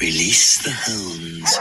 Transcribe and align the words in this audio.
Release 0.00 0.62
the 0.62 0.70
hounds. 0.70 1.58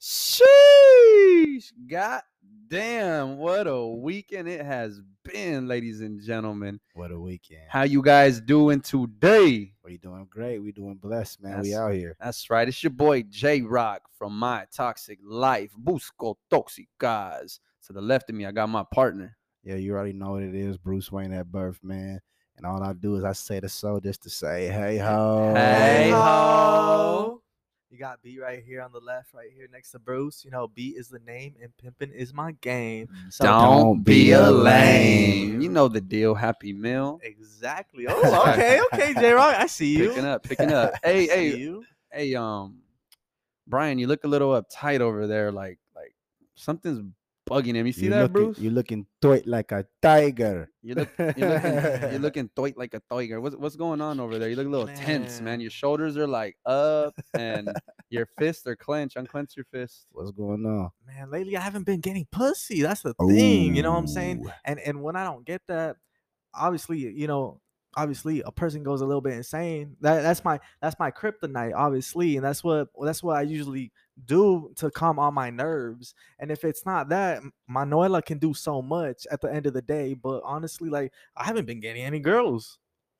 Sheesh! 0.00 1.72
God 1.88 2.22
damn, 2.68 3.38
what 3.38 3.68
a 3.68 3.86
weekend 3.86 4.48
it 4.48 4.64
has 4.64 5.00
been, 5.22 5.68
ladies 5.68 6.00
and 6.00 6.20
gentlemen. 6.20 6.80
What 6.94 7.12
a 7.12 7.18
weekend. 7.18 7.62
How 7.68 7.84
you 7.84 8.02
guys 8.02 8.40
doing 8.40 8.80
today? 8.80 9.73
We 9.84 9.98
doing 9.98 10.26
great. 10.30 10.58
We 10.58 10.72
doing 10.72 10.96
blessed, 10.96 11.42
man. 11.42 11.60
we 11.60 11.74
out 11.74 11.92
here. 11.92 12.16
That's 12.20 12.48
right. 12.48 12.66
It's 12.66 12.82
your 12.82 12.90
boy 12.90 13.22
J 13.22 13.60
Rock 13.62 14.02
from 14.16 14.38
My 14.38 14.66
Toxic 14.74 15.18
Life. 15.22 15.70
Busco 15.82 16.36
Toxicas. 16.50 17.60
To 17.86 17.92
the 17.92 18.00
left 18.00 18.30
of 18.30 18.36
me, 18.36 18.46
I 18.46 18.52
got 18.52 18.68
my 18.70 18.84
partner. 18.92 19.36
Yeah, 19.62 19.76
you 19.76 19.92
already 19.92 20.14
know 20.14 20.32
what 20.32 20.42
it 20.42 20.54
is. 20.54 20.78
Bruce 20.78 21.12
Wayne 21.12 21.32
at 21.32 21.52
birth, 21.52 21.80
man. 21.82 22.20
And 22.56 22.64
all 22.64 22.82
I 22.82 22.92
do 22.92 23.16
is 23.16 23.24
I 23.24 23.32
say 23.32 23.60
the 23.60 23.68
so 23.68 24.00
just 24.00 24.22
to 24.22 24.30
say, 24.30 24.68
hey 24.68 24.98
ho. 24.98 25.52
Hey 25.54 26.10
ho. 26.10 27.42
You 27.94 28.00
got 28.00 28.22
B 28.22 28.40
right 28.40 28.60
here 28.60 28.82
on 28.82 28.90
the 28.90 28.98
left, 28.98 29.32
right 29.34 29.50
here 29.54 29.68
next 29.72 29.92
to 29.92 30.00
Bruce. 30.00 30.44
You 30.44 30.50
know, 30.50 30.66
B 30.66 30.96
is 30.96 31.06
the 31.06 31.20
name 31.20 31.54
and 31.62 31.70
pimpin' 31.76 32.12
is 32.12 32.34
my 32.34 32.50
game. 32.60 33.08
So 33.30 33.44
Don't, 33.44 34.02
be 34.02 34.32
a 34.32 34.50
lame. 34.50 35.60
You 35.60 35.68
know 35.68 35.86
the 35.86 36.00
deal. 36.00 36.34
Happy 36.34 36.72
meal. 36.72 37.20
Exactly. 37.22 38.06
Oh, 38.08 38.50
okay, 38.50 38.80
okay, 38.92 39.14
J 39.14 39.30
Rock. 39.30 39.54
I 39.56 39.68
see 39.68 39.96
you. 39.96 40.08
Picking 40.08 40.24
up, 40.24 40.42
picking 40.42 40.72
up. 40.72 40.94
Hey, 41.04 41.28
hey, 41.28 41.56
you. 41.56 41.84
hey, 42.10 42.34
um, 42.34 42.78
Brian, 43.68 44.00
you 44.00 44.08
look 44.08 44.24
a 44.24 44.28
little 44.28 44.60
uptight 44.60 44.98
over 44.98 45.28
there. 45.28 45.52
Like, 45.52 45.78
like 45.94 46.16
something's 46.56 47.00
bugging 47.48 47.74
him. 47.74 47.86
You 47.86 47.92
see 47.92 48.04
You 48.04 48.10
that, 48.10 48.22
looking, 48.22 48.32
Bruce? 48.32 48.58
You 48.58 48.70
looking 48.70 49.06
toit 49.20 49.46
like 49.46 49.72
a 49.72 49.86
tiger. 50.02 50.70
You 50.82 50.94
look, 50.94 51.10
you're 51.18 51.48
looking, 51.48 52.10
you're 52.10 52.18
looking 52.18 52.50
toit 52.56 52.76
like 52.76 52.94
a 52.94 53.02
tiger. 53.10 53.40
What's 53.40 53.56
what's 53.56 53.76
going 53.76 54.00
on 54.00 54.20
over 54.20 54.38
there? 54.38 54.48
You 54.48 54.56
look 54.56 54.66
a 54.66 54.70
little 54.70 54.88
tense, 54.88 55.36
man. 55.36 55.44
Man. 55.44 55.60
Your 55.60 55.70
shoulders 55.70 56.16
are 56.16 56.26
like 56.26 56.56
up, 56.66 57.14
and 57.34 57.70
your 58.10 58.26
fists 58.38 58.66
are 58.66 58.76
clenched. 58.76 59.16
Unclench 59.16 59.56
your 59.56 59.66
fist. 59.66 60.06
What's 60.12 60.30
going 60.32 60.64
on? 60.66 60.90
Man, 61.06 61.30
lately 61.30 61.56
I 61.56 61.60
haven't 61.60 61.84
been 61.84 62.00
getting 62.00 62.26
pussy. 62.30 62.82
That's 62.82 63.02
the 63.02 63.14
thing. 63.14 63.76
You 63.76 63.82
know 63.82 63.92
what 63.92 63.98
I'm 63.98 64.06
saying? 64.06 64.44
And 64.64 64.78
and 64.80 65.02
when 65.02 65.16
I 65.16 65.24
don't 65.24 65.44
get 65.44 65.62
that, 65.68 65.96
obviously, 66.54 66.98
you 66.98 67.26
know, 67.26 67.60
obviously 67.96 68.42
a 68.42 68.50
person 68.50 68.82
goes 68.82 69.00
a 69.00 69.06
little 69.06 69.20
bit 69.20 69.34
insane. 69.34 69.96
That 70.00 70.22
that's 70.22 70.44
my 70.44 70.60
that's 70.80 70.98
my 70.98 71.10
kryptonite, 71.10 71.72
obviously, 71.74 72.36
and 72.36 72.44
that's 72.44 72.62
what 72.64 72.88
that's 73.02 73.22
what 73.22 73.36
I 73.36 73.42
usually 73.42 73.92
do 74.26 74.72
to 74.76 74.90
calm 74.90 75.18
all 75.18 75.30
my 75.30 75.50
nerves. 75.50 76.14
And 76.38 76.50
if 76.50 76.64
it's 76.64 76.86
not 76.86 77.08
that, 77.08 77.38
m- 77.38 77.52
my 77.66 77.84
Noella 77.84 78.24
can 78.24 78.38
do 78.38 78.54
so 78.54 78.80
much 78.80 79.26
at 79.30 79.40
the 79.40 79.52
end 79.52 79.66
of 79.66 79.74
the 79.74 79.82
day. 79.82 80.14
But 80.14 80.42
honestly, 80.44 80.88
like 80.88 81.12
I 81.36 81.44
haven't 81.44 81.66
been 81.66 81.80
getting 81.80 82.02
any 82.02 82.20
girls. 82.20 82.78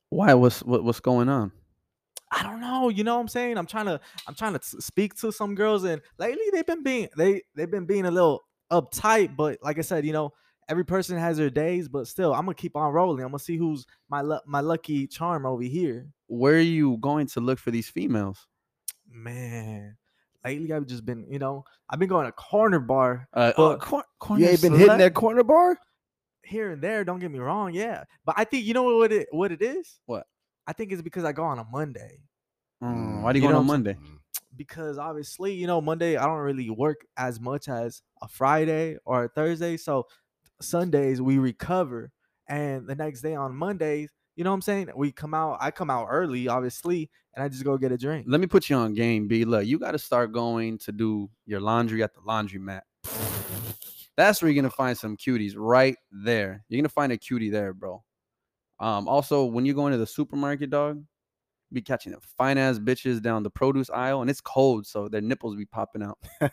Why? 0.09 0.33
What's 0.33 0.63
what, 0.63 0.83
what's 0.83 0.99
going 0.99 1.29
on? 1.29 1.51
I 2.31 2.43
don't 2.43 2.59
know. 2.59 2.89
You 2.89 3.03
know 3.03 3.15
what 3.15 3.21
I'm 3.21 3.27
saying? 3.27 3.57
I'm 3.57 3.65
trying 3.67 3.85
to 3.85 3.99
I'm 4.27 4.35
trying 4.35 4.53
to 4.53 4.81
speak 4.81 5.15
to 5.15 5.31
some 5.31 5.55
girls, 5.55 5.83
and 5.83 6.01
lately 6.17 6.45
they've 6.51 6.65
been 6.65 6.83
being 6.83 7.09
they 7.17 7.41
they've 7.55 7.69
been 7.69 7.85
being 7.85 8.05
a 8.05 8.11
little 8.11 8.43
uptight. 8.71 9.35
But 9.35 9.59
like 9.61 9.77
I 9.77 9.81
said, 9.81 10.05
you 10.05 10.13
know, 10.13 10.33
every 10.67 10.85
person 10.85 11.17
has 11.17 11.37
their 11.37 11.49
days. 11.49 11.87
But 11.87 12.07
still, 12.07 12.33
I'm 12.33 12.45
gonna 12.45 12.55
keep 12.55 12.75
on 12.75 12.93
rolling. 12.93 13.23
I'm 13.23 13.29
gonna 13.29 13.39
see 13.39 13.57
who's 13.57 13.85
my 14.09 14.21
my 14.45 14.61
lucky 14.61 15.07
charm 15.07 15.45
over 15.45 15.63
here. 15.63 16.07
Where 16.27 16.55
are 16.55 16.59
you 16.59 16.97
going 16.97 17.27
to 17.27 17.39
look 17.39 17.59
for 17.59 17.71
these 17.71 17.89
females? 17.89 18.47
Man, 19.07 19.95
lately 20.45 20.71
I've 20.71 20.85
just 20.87 21.05
been 21.05 21.25
you 21.29 21.39
know 21.39 21.65
I've 21.89 21.99
been 21.99 22.09
going 22.09 22.25
to 22.25 22.31
corner 22.31 22.79
bar 22.79 23.27
Uh, 23.33 23.51
oh, 23.57 23.69
But 23.69 23.81
cor- 23.81 23.97
You 23.99 24.03
corner 24.19 24.45
ain't 24.47 24.61
been 24.61 24.73
hitting 24.73 24.97
that 24.97 25.13
corner 25.13 25.43
bar? 25.43 25.77
here 26.43 26.71
and 26.71 26.81
there. 26.81 27.03
Don't 27.03 27.19
get 27.19 27.31
me 27.31 27.39
wrong, 27.39 27.73
yeah. 27.73 28.03
But 28.23 28.35
I 28.37 28.43
think 28.43 28.65
you 28.65 28.73
know 28.75 28.83
what 28.83 29.11
it 29.11 29.27
what 29.31 29.51
it 29.51 29.61
is. 29.63 29.99
What? 30.05 30.27
I 30.67 30.73
think 30.73 30.91
it's 30.91 31.01
because 31.01 31.23
I 31.23 31.31
go 31.31 31.43
on 31.43 31.57
a 31.59 31.63
Monday. 31.71 32.19
Mm, 32.83 33.21
why 33.23 33.33
do 33.33 33.39
you, 33.39 33.45
You 33.45 33.51
go 33.51 33.57
on 33.57 33.65
Monday? 33.65 33.97
Because 34.55 34.97
obviously, 34.97 35.53
you 35.53 35.65
know, 35.67 35.81
Monday 35.81 36.17
I 36.17 36.25
don't 36.25 36.37
really 36.37 36.69
work 36.69 37.05
as 37.17 37.39
much 37.39 37.67
as 37.67 38.01
a 38.21 38.27
Friday 38.27 38.97
or 39.05 39.25
a 39.25 39.29
Thursday. 39.29 39.75
So 39.77 40.05
Sundays 40.61 41.21
we 41.21 41.37
recover. 41.39 42.11
And 42.47 42.85
the 42.87 42.95
next 42.95 43.21
day 43.21 43.33
on 43.35 43.55
Mondays, 43.55 44.09
you 44.35 44.43
know 44.43 44.51
what 44.51 44.55
I'm 44.55 44.61
saying? 44.61 44.89
We 44.95 45.11
come 45.11 45.33
out, 45.33 45.57
I 45.59 45.71
come 45.71 45.89
out 45.89 46.07
early, 46.09 46.47
obviously, 46.47 47.09
and 47.33 47.43
I 47.43 47.49
just 47.49 47.63
go 47.63 47.77
get 47.77 47.91
a 47.91 47.97
drink. 47.97 48.25
Let 48.27 48.41
me 48.41 48.47
put 48.47 48.69
you 48.69 48.75
on 48.75 48.93
game, 48.93 49.27
B. 49.27 49.45
Look, 49.45 49.65
you 49.65 49.79
got 49.79 49.91
to 49.91 49.99
start 49.99 50.31
going 50.31 50.77
to 50.79 50.91
do 50.91 51.29
your 51.45 51.59
laundry 51.61 52.03
at 52.03 52.13
the 52.13 52.21
laundromat. 52.21 52.81
That's 54.17 54.41
where 54.41 54.49
you're 54.49 54.61
gonna 54.61 54.71
find 54.71 54.97
some 54.97 55.17
cuties 55.17 55.53
right 55.57 55.97
there. 56.09 56.63
You're 56.69 56.81
gonna 56.81 56.87
find 56.87 57.11
a 57.11 57.17
cutie 57.17 57.49
there, 57.49 57.73
bro. 57.73 58.01
Um, 58.79 59.09
also, 59.09 59.43
when 59.43 59.65
you 59.65 59.73
go 59.73 59.87
into 59.87 59.97
the 59.97 60.07
supermarket, 60.07 60.69
dog, 60.69 61.03
be 61.73 61.81
catching 61.81 62.13
the 62.13 62.19
fine 62.37 62.57
ass 62.57 62.79
bitches 62.79 63.21
down 63.21 63.43
the 63.43 63.49
produce 63.49 63.89
aisle, 63.89 64.21
and 64.21 64.29
it's 64.29 64.39
cold, 64.39 64.87
so 64.87 65.09
their 65.09 65.19
nipples 65.19 65.57
be 65.57 65.65
popping 65.65 66.03
out. 66.03 66.17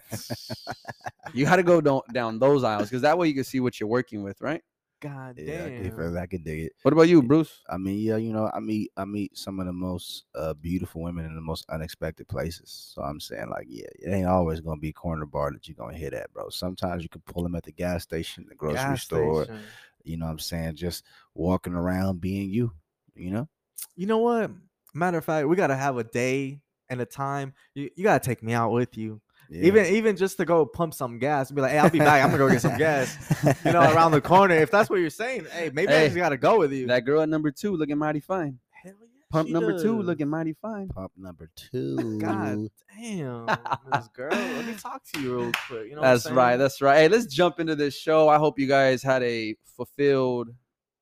You 1.35 1.47
got 1.47 1.57
to 1.57 1.63
go 1.63 1.81
down, 1.81 2.03
down 2.13 2.39
those 2.39 2.65
aisles 2.65 2.89
because 2.89 3.03
that 3.03 3.17
way 3.17 3.29
you 3.29 3.35
can 3.35 3.45
see 3.45 3.61
what 3.61 3.81
you're 3.81 3.89
working 3.89 4.23
with, 4.23 4.41
right? 4.41 4.63
God 5.03 5.37
Yeah, 5.37 5.67
I 5.67 5.71
can, 5.71 5.85
damn. 5.85 5.97
feel- 5.97 6.19
I 6.19 6.27
can 6.27 6.43
dig 6.43 6.61
it. 6.61 6.73
What 6.83 6.93
about 6.93 7.09
you, 7.09 7.23
Bruce? 7.23 7.63
I 7.69 7.77
mean, 7.77 7.99
yeah, 7.99 8.17
you 8.17 8.33
know, 8.33 8.51
I 8.55 8.61
meet 8.61 8.93
I 8.97 9.05
meet 9.05 9.37
some 9.37 9.61
of 9.61 9.67
the 9.67 9.73
most 9.73 10.25
uh, 10.35 10.55
beautiful 10.55 11.03
women 11.03 11.25
in 11.27 11.35
the 11.35 11.41
most 11.41 11.65
unexpected 11.69 12.29
places. 12.29 12.93
So 12.95 13.03
I'm 13.03 13.21
saying, 13.21 13.51
like, 13.51 13.67
yeah, 13.69 13.87
it 13.99 14.11
ain't 14.11 14.27
always 14.29 14.61
gonna 14.61 14.81
be 14.81 14.93
corner 14.93 15.27
bar 15.27 15.51
that 15.53 15.67
you're 15.69 15.75
gonna 15.77 15.97
hit 15.97 16.15
at, 16.15 16.33
bro. 16.33 16.49
Sometimes 16.51 17.03
you 17.03 17.09
can 17.09 17.23
pull 17.23 17.43
them 17.43 17.55
at 17.57 17.65
the 17.65 17.73
gas 17.73 18.05
station, 18.05 18.47
the 18.49 18.55
grocery 18.55 18.77
Gas 18.95 19.03
store. 19.03 19.45
station. 19.45 19.61
You 20.05 20.17
know 20.17 20.27
what 20.27 20.33
I'm 20.33 20.39
saying? 20.39 20.77
Just 20.77 21.05
walking 21.35 21.75
around 21.75 22.21
being 22.21 22.51
you. 22.51 22.73
You 23.15 23.31
know? 23.33 23.49
You 23.97 24.07
know 24.07 24.19
what? 24.19 24.51
Matter 24.95 25.19
of 25.19 25.25
fact, 25.25 25.49
we 25.49 25.57
gotta 25.57 25.77
have 25.77 25.97
a 25.99 26.05
day 26.05 26.61
and 26.89 27.01
a 27.01 27.07
time. 27.07 27.55
You, 27.75 27.91
you 27.97 28.05
gotta 28.05 28.25
take 28.25 28.43
me 28.43 28.53
out 28.53 28.71
with 28.73 28.97
you. 28.97 29.21
Yeah. 29.51 29.65
Even 29.65 29.87
even 29.87 30.17
just 30.17 30.37
to 30.39 30.45
go 30.45 30.65
pump 30.65 30.95
some 30.95 31.19
gas 31.19 31.51
and 31.51 31.57
be 31.57 31.63
like, 31.63 31.73
hey, 31.73 31.79
I'll 31.79 31.91
be 31.91 31.99
back. 31.99 32.23
I'm 32.25 32.31
gonna 32.31 32.39
go 32.39 32.49
get 32.51 32.63
some 32.63 32.79
gas. 32.79 33.17
You 33.65 33.73
know, 33.73 33.81
around 33.93 34.13
the 34.13 34.21
corner. 34.21 34.55
If 34.55 34.71
that's 34.71 34.89
what 34.89 35.01
you're 35.01 35.11
saying, 35.11 35.47
hey, 35.53 35.71
maybe 35.73 35.93
I 35.93 36.05
just 36.07 36.17
gotta 36.17 36.37
go 36.39 36.59
with 36.59 36.73
you. 36.73 36.87
That 36.87 37.05
girl 37.05 37.21
at 37.23 37.29
number 37.29 37.51
two 37.51 37.77
looking 37.77 37.99
mighty 37.99 38.21
fine. 38.21 38.59
Hell 38.71 38.95
yeah, 39.01 39.07
Pump 39.31 39.49
she 39.49 39.53
number 39.53 39.83
two 39.83 40.01
looking 40.01 40.29
mighty 40.29 40.55
fine. 40.55 40.89
pump 40.89 41.13
number 41.17 41.51
two. 41.57 42.19
God 42.19 42.69
damn, 42.99 43.47
this 43.93 44.09
girl. 44.15 44.31
Let 44.31 44.67
me 44.67 44.75
talk 44.75 45.03
to 45.13 45.21
you 45.21 45.37
real 45.39 45.53
quick. 45.69 45.89
You 45.91 45.97
know, 45.97 46.01
what 46.03 46.09
I'm 46.09 46.15
that's 46.15 46.31
right. 46.31 46.57
That's 46.57 46.81
right. 46.81 46.97
Hey, 46.99 47.09
let's 47.09 47.27
jump 47.27 47.61
into 47.61 47.75
this 47.75 47.95
show. 47.99 48.29
I 48.29 48.39
hope 48.39 48.59
you 48.59 48.67
guys 48.69 49.03
had 49.03 49.23
a 49.23 49.55
fulfilled 49.65 50.49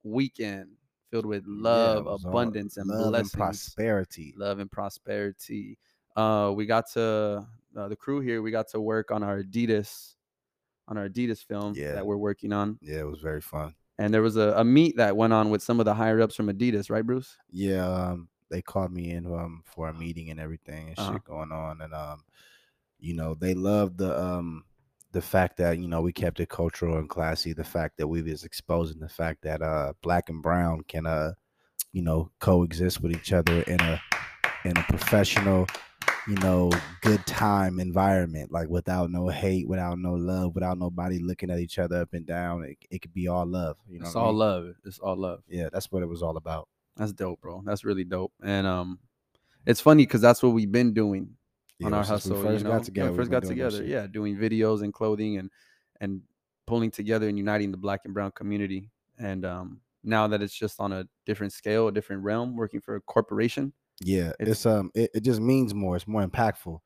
weekend 0.02 0.70
filled 1.10 1.26
with 1.26 1.44
Yeah, 1.46 1.52
it 1.52 1.60
love, 1.62 2.04
was 2.06 2.24
all 2.24 2.30
abundance, 2.30 2.76
and 2.76 2.88
love 2.88 3.10
blessings, 3.10 3.30
prosperity. 3.32 4.34
love 4.36 4.58
and 4.60 4.70
prosperity. 4.70 5.78
Uh, 6.16 6.52
we 6.54 6.66
got 6.66 6.90
to 6.92 7.46
uh, 7.76 7.88
the 7.88 7.96
crew 7.96 8.20
here. 8.20 8.42
We 8.42 8.50
got 8.50 8.68
to 8.68 8.80
work 8.80 9.10
on 9.10 9.22
our 9.22 9.42
Adidas, 9.42 10.14
on 10.88 10.96
our 10.98 11.08
Adidas 11.08 11.44
film 11.44 11.74
Yeah. 11.76 11.94
that 11.94 12.06
we're 12.06 12.16
working 12.16 12.52
on. 12.52 12.78
Yeah, 12.80 13.00
it 13.00 13.06
was 13.06 13.20
very 13.20 13.40
fun. 13.40 13.74
And 13.98 14.14
there 14.14 14.22
was 14.22 14.36
a, 14.36 14.54
a 14.56 14.64
meet 14.64 14.96
that 14.96 15.16
went 15.16 15.32
on 15.32 15.50
with 15.50 15.62
some 15.62 15.78
of 15.78 15.84
the 15.84 15.94
higher 15.94 16.20
ups 16.20 16.34
from 16.34 16.48
Adidas, 16.48 16.90
right, 16.90 17.04
Bruce? 17.04 17.36
Yeah, 17.50 17.86
um, 17.86 18.28
they 18.50 18.62
called 18.62 18.92
me 18.92 19.10
in 19.10 19.26
um 19.26 19.62
for 19.66 19.88
a 19.88 19.94
meeting 19.94 20.30
and 20.30 20.40
everything 20.40 20.88
and 20.88 20.98
Uh-huh. 20.98 21.12
shit 21.12 21.24
going 21.24 21.52
on, 21.52 21.80
and 21.82 21.92
um, 21.94 22.24
you 22.98 23.14
know, 23.14 23.34
they 23.34 23.54
loved 23.54 23.98
the 23.98 24.18
um 24.20 24.64
the 25.12 25.20
fact 25.20 25.56
that 25.58 25.78
you 25.78 25.88
know 25.88 26.00
we 26.00 26.12
kept 26.12 26.40
it 26.40 26.48
cultural 26.48 26.98
and 26.98 27.08
classy. 27.10 27.52
The 27.52 27.64
fact 27.64 27.98
that 27.98 28.06
we 28.08 28.22
was 28.22 28.44
exposing 28.44 29.00
the 29.00 29.08
fact 29.08 29.42
that 29.42 29.60
uh 29.60 29.92
black 30.02 30.28
and 30.30 30.42
brown 30.42 30.82
can 30.88 31.06
uh 31.06 31.32
you 31.92 32.02
know 32.02 32.30
coexist 32.40 33.02
with 33.02 33.12
each 33.12 33.32
other 33.32 33.62
in 33.62 33.80
a 33.80 34.00
in 34.64 34.76
a 34.76 34.82
professional 34.84 35.66
you 36.28 36.34
know 36.36 36.70
good 37.00 37.24
time 37.26 37.80
environment 37.80 38.52
like 38.52 38.68
without 38.68 39.10
no 39.10 39.28
hate 39.28 39.66
without 39.66 39.98
no 39.98 40.12
love 40.12 40.54
without 40.54 40.78
nobody 40.78 41.18
looking 41.18 41.50
at 41.50 41.58
each 41.58 41.78
other 41.78 42.02
up 42.02 42.12
and 42.12 42.26
down 42.26 42.62
it, 42.64 42.76
it 42.90 43.00
could 43.00 43.14
be 43.14 43.26
all 43.26 43.46
love 43.46 43.76
you 43.88 43.98
know 43.98 44.06
it's 44.06 44.14
what 44.14 44.20
I 44.20 44.24
all 44.24 44.32
mean? 44.32 44.38
love. 44.38 44.74
It's 44.84 44.98
all 44.98 45.16
love. 45.16 45.42
yeah 45.48 45.68
that's 45.72 45.90
what 45.90 46.02
it 46.02 46.06
was 46.06 46.22
all 46.22 46.36
about 46.36 46.68
That's 46.96 47.12
dope, 47.12 47.40
bro. 47.40 47.62
That's 47.64 47.84
really 47.84 48.04
dope. 48.04 48.32
And 48.44 48.66
um, 48.66 48.98
it's 49.64 49.80
funny 49.80 50.04
because 50.04 50.20
that's 50.20 50.42
what 50.42 50.50
we've 50.50 50.70
been 50.70 50.92
doing 50.92 51.30
on 51.82 51.94
our 51.94 52.04
since 52.04 52.26
we 52.26 52.34
first 52.42 52.58
you 52.58 52.64
know? 52.64 52.76
got 52.76 52.84
together 52.84 53.10
yeah, 53.10 53.16
first 53.16 53.30
got 53.30 53.44
together. 53.44 53.82
Yeah, 53.82 54.06
doing 54.06 54.36
videos 54.36 54.82
and 54.82 54.92
clothing 54.92 55.38
and 55.38 55.50
and 56.02 56.20
pulling 56.66 56.90
together 56.90 57.28
and 57.28 57.38
uniting 57.38 57.70
the 57.70 57.78
black 57.78 58.02
and 58.04 58.12
brown 58.12 58.32
community. 58.32 58.90
And 59.18 59.46
um, 59.46 59.80
now 60.04 60.26
that 60.28 60.42
it's 60.42 60.54
just 60.54 60.78
on 60.80 60.92
a 60.92 61.06
different 61.24 61.52
scale, 61.52 61.88
a 61.88 61.92
different 61.92 62.22
realm, 62.22 62.56
working 62.56 62.80
for 62.80 62.96
a 62.96 63.00
corporation. 63.00 63.72
Yeah, 64.00 64.32
It's- 64.40 64.48
it's, 64.48 64.66
um 64.66 64.90
it, 64.94 65.10
it 65.14 65.20
just 65.20 65.40
means 65.40 65.74
more. 65.74 65.96
It's 65.96 66.06
more 66.08 66.26
impactful 66.26 66.78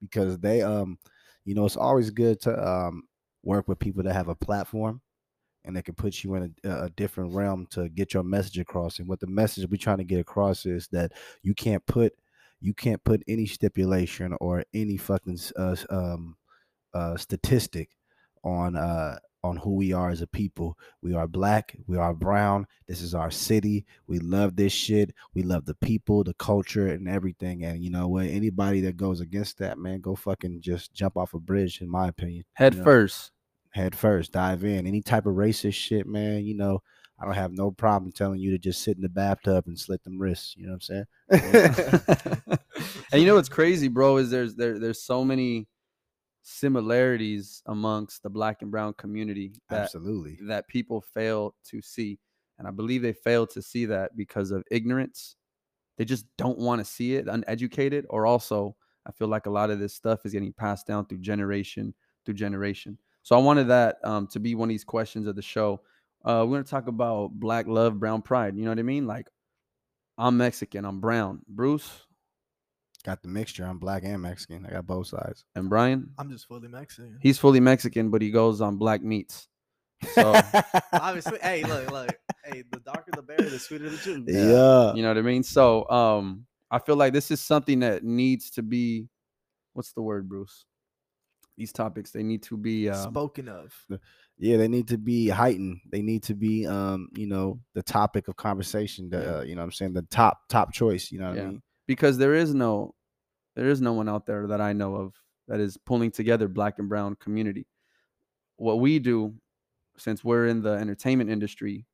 because 0.00 0.38
they 0.38 0.62
um 0.62 0.98
you 1.44 1.54
know 1.54 1.64
it's 1.66 1.76
always 1.76 2.10
good 2.10 2.40
to 2.42 2.66
um 2.68 3.04
work 3.42 3.68
with 3.68 3.78
people 3.78 4.02
that 4.04 4.14
have 4.14 4.28
a 4.28 4.34
platform 4.34 5.00
and 5.64 5.76
they 5.76 5.82
can 5.82 5.94
put 5.94 6.24
you 6.24 6.34
in 6.36 6.54
a, 6.64 6.84
a 6.84 6.90
different 6.90 7.34
realm 7.34 7.66
to 7.72 7.88
get 7.90 8.14
your 8.14 8.22
message 8.24 8.58
across. 8.58 8.98
And 9.00 9.08
what 9.08 9.20
the 9.20 9.26
message 9.28 9.68
we're 9.70 9.78
trying 9.78 9.98
to 9.98 10.04
get 10.04 10.20
across 10.20 10.66
is 10.66 10.88
that 10.92 11.12
you 11.42 11.54
can't 11.54 11.84
put 11.86 12.14
you 12.60 12.74
can't 12.74 13.02
put 13.04 13.22
any 13.28 13.46
stipulation 13.46 14.34
or 14.40 14.64
any 14.74 14.96
fucking 14.98 15.38
uh, 15.56 15.76
um 15.90 16.36
uh 16.94 17.16
statistic 17.16 17.90
on 18.44 18.76
uh 18.76 19.18
on 19.44 19.56
who 19.56 19.74
we 19.74 19.92
are 19.92 20.10
as 20.10 20.22
a 20.22 20.26
people. 20.26 20.78
We 21.02 21.14
are 21.14 21.26
black, 21.26 21.74
we 21.86 21.96
are 21.96 22.14
brown. 22.14 22.66
This 22.86 23.02
is 23.02 23.14
our 23.14 23.30
city. 23.30 23.84
We 24.06 24.18
love 24.18 24.54
this 24.54 24.72
shit. 24.72 25.14
We 25.34 25.42
love 25.42 25.64
the 25.64 25.74
people, 25.74 26.22
the 26.22 26.34
culture, 26.34 26.88
and 26.88 27.08
everything. 27.08 27.64
And 27.64 27.82
you 27.82 27.90
know 27.90 28.08
what? 28.08 28.26
Anybody 28.26 28.80
that 28.82 28.96
goes 28.96 29.20
against 29.20 29.58
that, 29.58 29.78
man, 29.78 30.00
go 30.00 30.14
fucking 30.14 30.60
just 30.60 30.92
jump 30.94 31.16
off 31.16 31.34
a 31.34 31.40
bridge, 31.40 31.80
in 31.80 31.88
my 31.88 32.08
opinion. 32.08 32.44
Head 32.54 32.74
you 32.74 32.80
know? 32.80 32.84
first. 32.84 33.32
Head 33.70 33.96
first, 33.96 34.32
dive 34.32 34.64
in. 34.64 34.86
Any 34.86 35.00
type 35.00 35.26
of 35.26 35.34
racist 35.34 35.74
shit, 35.74 36.06
man, 36.06 36.44
you 36.44 36.54
know, 36.54 36.82
I 37.18 37.24
don't 37.24 37.34
have 37.34 37.52
no 37.52 37.70
problem 37.70 38.12
telling 38.12 38.40
you 38.40 38.50
to 38.50 38.58
just 38.58 38.82
sit 38.82 38.96
in 38.96 39.02
the 39.02 39.08
bathtub 39.08 39.64
and 39.66 39.78
slit 39.78 40.02
them 40.04 40.20
wrists. 40.20 40.54
You 40.56 40.66
know 40.66 40.76
what 40.76 41.06
I'm 41.30 41.46
saying? 42.10 42.58
and 43.12 43.20
you 43.20 43.26
know 43.26 43.36
what's 43.36 43.48
crazy, 43.48 43.88
bro, 43.88 44.18
is 44.18 44.30
there's 44.30 44.54
there 44.54 44.78
there's 44.78 45.02
so 45.02 45.24
many 45.24 45.66
similarities 46.42 47.62
amongst 47.66 48.22
the 48.22 48.30
black 48.30 48.62
and 48.62 48.70
brown 48.70 48.92
community 48.94 49.52
that 49.70 49.82
Absolutely. 49.82 50.38
that 50.42 50.66
people 50.68 51.00
fail 51.00 51.54
to 51.64 51.80
see. 51.80 52.18
And 52.58 52.68
I 52.68 52.70
believe 52.70 53.02
they 53.02 53.12
fail 53.12 53.46
to 53.48 53.62
see 53.62 53.86
that 53.86 54.16
because 54.16 54.50
of 54.50 54.64
ignorance. 54.70 55.36
They 55.96 56.04
just 56.04 56.26
don't 56.38 56.58
want 56.58 56.80
to 56.80 56.84
see 56.84 57.14
it, 57.14 57.28
uneducated, 57.28 58.06
or 58.10 58.26
also 58.26 58.76
I 59.06 59.12
feel 59.12 59.28
like 59.28 59.46
a 59.46 59.50
lot 59.50 59.70
of 59.70 59.78
this 59.78 59.94
stuff 59.94 60.24
is 60.24 60.32
getting 60.32 60.52
passed 60.52 60.86
down 60.86 61.06
through 61.06 61.18
generation 61.18 61.94
through 62.24 62.34
generation. 62.34 62.98
So 63.22 63.36
I 63.36 63.42
wanted 63.42 63.68
that 63.68 63.98
um, 64.04 64.26
to 64.28 64.40
be 64.40 64.54
one 64.54 64.68
of 64.68 64.70
these 64.70 64.84
questions 64.84 65.26
of 65.26 65.36
the 65.36 65.42
show. 65.42 65.80
Uh, 66.24 66.44
we're 66.46 66.56
gonna 66.56 66.64
talk 66.64 66.88
about 66.88 67.30
black 67.32 67.66
love, 67.66 67.98
brown 67.98 68.22
pride. 68.22 68.56
You 68.56 68.64
know 68.64 68.70
what 68.70 68.78
I 68.78 68.82
mean? 68.82 69.06
Like 69.06 69.28
I'm 70.18 70.36
Mexican, 70.36 70.84
I'm 70.84 71.00
brown. 71.00 71.40
Bruce 71.48 72.06
Got 73.04 73.22
the 73.22 73.28
mixture. 73.28 73.64
I'm 73.64 73.78
black 73.78 74.04
and 74.04 74.22
Mexican. 74.22 74.64
I 74.64 74.70
got 74.70 74.86
both 74.86 75.08
sides. 75.08 75.44
and 75.56 75.68
Brian, 75.68 76.10
I'm 76.18 76.30
just 76.30 76.46
fully 76.46 76.68
Mexican. 76.68 77.18
he's 77.20 77.38
fully 77.38 77.58
Mexican, 77.60 78.10
but 78.10 78.22
he 78.22 78.30
goes 78.30 78.60
on 78.60 78.76
black 78.76 79.02
meats. 79.02 79.48
So 80.14 80.40
Obviously, 80.92 81.38
hey, 81.42 81.64
look, 81.64 81.90
look, 81.90 82.10
hey, 82.44 82.62
the 82.70 82.78
darker 82.80 83.10
the 83.12 83.22
berry, 83.22 83.48
the 83.48 83.58
sweeter 83.58 83.88
the 83.90 83.96
juice. 83.96 84.22
yeah. 84.28 84.94
you 84.94 85.02
know 85.02 85.08
what 85.08 85.18
I 85.18 85.22
mean? 85.22 85.42
So 85.42 85.88
um 85.90 86.46
I 86.70 86.78
feel 86.78 86.96
like 86.96 87.12
this 87.12 87.30
is 87.30 87.40
something 87.40 87.80
that 87.80 88.02
needs 88.04 88.50
to 88.52 88.62
be 88.62 89.08
what's 89.74 89.92
the 89.92 90.02
word, 90.02 90.28
Bruce? 90.28 90.64
These 91.56 91.72
topics 91.72 92.10
they 92.12 92.22
need 92.22 92.42
to 92.44 92.56
be 92.56 92.88
um, 92.88 93.10
Spoken 93.10 93.48
of. 93.48 93.72
Yeah, 94.38 94.56
they 94.56 94.68
need 94.68 94.88
to 94.88 94.98
be 94.98 95.28
heightened. 95.28 95.80
They 95.90 96.02
need 96.02 96.22
to 96.24 96.34
be 96.34 96.66
um, 96.66 97.08
you 97.14 97.26
know, 97.26 97.60
the 97.74 97.82
topic 97.82 98.26
of 98.28 98.36
conversation. 98.36 99.10
The 99.10 99.18
Yeah. 99.18 99.34
uh, 99.38 99.42
you 99.42 99.54
know 99.54 99.60
what 99.60 99.66
I'm 99.66 99.72
saying, 99.72 99.92
the 99.92 100.02
top 100.02 100.48
top 100.48 100.72
choice, 100.72 101.10
you 101.12 101.18
know 101.18 101.28
what 101.28 101.36
Yeah. 101.36 101.42
I 101.42 101.46
mean? 101.46 101.62
Because 101.86 102.18
there 102.18 102.34
is 102.34 102.54
no 102.54 102.94
there 103.54 103.68
is 103.68 103.80
no 103.80 103.92
one 103.92 104.08
out 104.08 104.26
there 104.26 104.46
that 104.46 104.60
I 104.60 104.72
know 104.72 104.94
of 104.94 105.14
that 105.48 105.60
is 105.60 105.76
pulling 105.76 106.10
together 106.10 106.48
black 106.48 106.78
and 106.78 106.88
brown 106.88 107.16
community. 107.16 107.66
What 108.56 108.80
we 108.80 108.98
do 108.98 109.34
since 109.98 110.24
we're 110.24 110.46
in 110.46 110.62
the 110.62 110.72
entertainment 110.72 111.30
industry, 111.30 111.86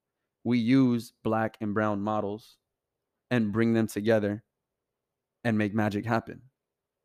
we 0.45 0.59
use 0.59 1.13
black 1.25 1.57
and 1.61 1.75
brown 1.75 2.01
models 2.01 2.57
and 3.31 3.53
bring 3.53 3.73
them 3.73 3.87
together 3.87 4.45
and 5.45 5.59
make 5.59 5.75
magic 5.75 6.05
happen. 6.07 6.41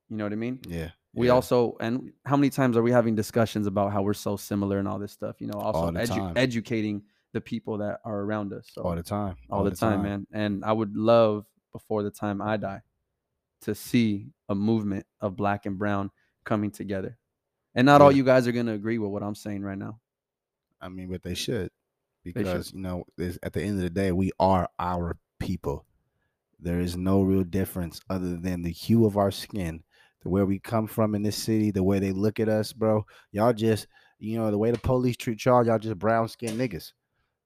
You 0.09 0.17
know 0.17 0.25
what 0.25 0.33
I 0.33 0.37
mean? 0.37 0.59
Yeah. 0.67 0.89
We 1.15 1.27
yeah. 1.27 1.33
also 1.33 1.77
and 1.79 2.11
how 2.25 2.37
many 2.37 2.49
times 2.49 2.77
are 2.77 2.83
we 2.83 2.91
having 2.91 3.15
discussions 3.15 3.67
about 3.67 3.91
how 3.91 4.01
we're 4.01 4.13
so 4.13 4.35
similar 4.35 4.79
and 4.79 4.87
all 4.87 4.99
this 4.99 5.11
stuff? 5.11 5.39
You 5.39 5.47
know, 5.47 5.59
also 5.59 5.91
the 5.91 5.99
edu- 5.99 6.07
time. 6.07 6.33
educating 6.35 7.03
the 7.33 7.41
people 7.41 7.79
that 7.79 7.99
are 8.05 8.19
around 8.21 8.53
us. 8.53 8.67
So 8.71 8.83
all 8.83 8.95
the 8.95 9.03
time. 9.03 9.35
all, 9.49 9.63
the, 9.63 9.71
time, 9.71 10.03
man. 10.03 10.27
And 10.31 10.63
I 10.63 10.71
would 10.71 10.95
love 10.95 11.45
before 11.73 12.03
the 12.03 12.11
time 12.11 12.41
I 12.41 12.57
die 12.57 12.81
to 13.61 13.75
see 13.75 14.27
a 14.49 14.55
movement 14.55 15.05
of 15.19 15.35
black 15.35 15.65
and 15.65 15.77
brown 15.77 16.11
coming 16.43 16.71
together. 16.71 17.17
And 17.75 17.85
not 17.85 18.01
all 18.01 18.11
you 18.11 18.23
guys 18.23 18.47
are 18.47 18.51
gonna 18.51 18.73
agree 18.73 18.97
with 18.97 19.09
what 19.09 19.23
I'm 19.23 19.35
saying 19.35 19.63
right 19.63 19.77
now. 19.77 19.99
I 20.79 20.89
mean, 20.89 21.09
but 21.09 21.23
they 21.23 21.33
should 21.33 21.71
should. 21.71 21.71
because 22.23 22.73
you 22.73 22.81
know, 22.81 23.05
at 23.41 23.53
the 23.53 23.61
end 23.61 23.77
of 23.77 23.83
the 23.83 23.89
day, 23.89 24.11
we 24.11 24.31
are 24.39 24.69
our 24.79 25.17
people. 25.39 25.85
There 26.59 26.79
is 26.79 26.95
no 26.95 27.21
real 27.21 27.43
difference 27.43 27.99
other 28.09 28.37
than 28.37 28.61
the 28.61 28.71
hue 28.71 29.05
of 29.05 29.17
our 29.17 29.31
skin, 29.31 29.83
the 30.21 30.29
where 30.29 30.45
we 30.45 30.59
come 30.59 30.87
from 30.87 31.15
in 31.15 31.23
this 31.23 31.35
city, 31.35 31.71
the 31.71 31.83
way 31.83 31.99
they 31.99 32.11
look 32.11 32.39
at 32.39 32.47
us, 32.49 32.71
bro. 32.71 33.05
Y'all 33.31 33.53
just, 33.53 33.87
you 34.19 34.37
know, 34.37 34.49
the 34.51 34.57
way 34.57 34.71
the 34.71 34.77
police 34.77 35.17
treat 35.17 35.43
y'all, 35.43 35.65
y'all 35.65 35.79
just 35.79 35.99
brown 35.99 36.27
skinned 36.29 36.59
niggas. 36.59 36.93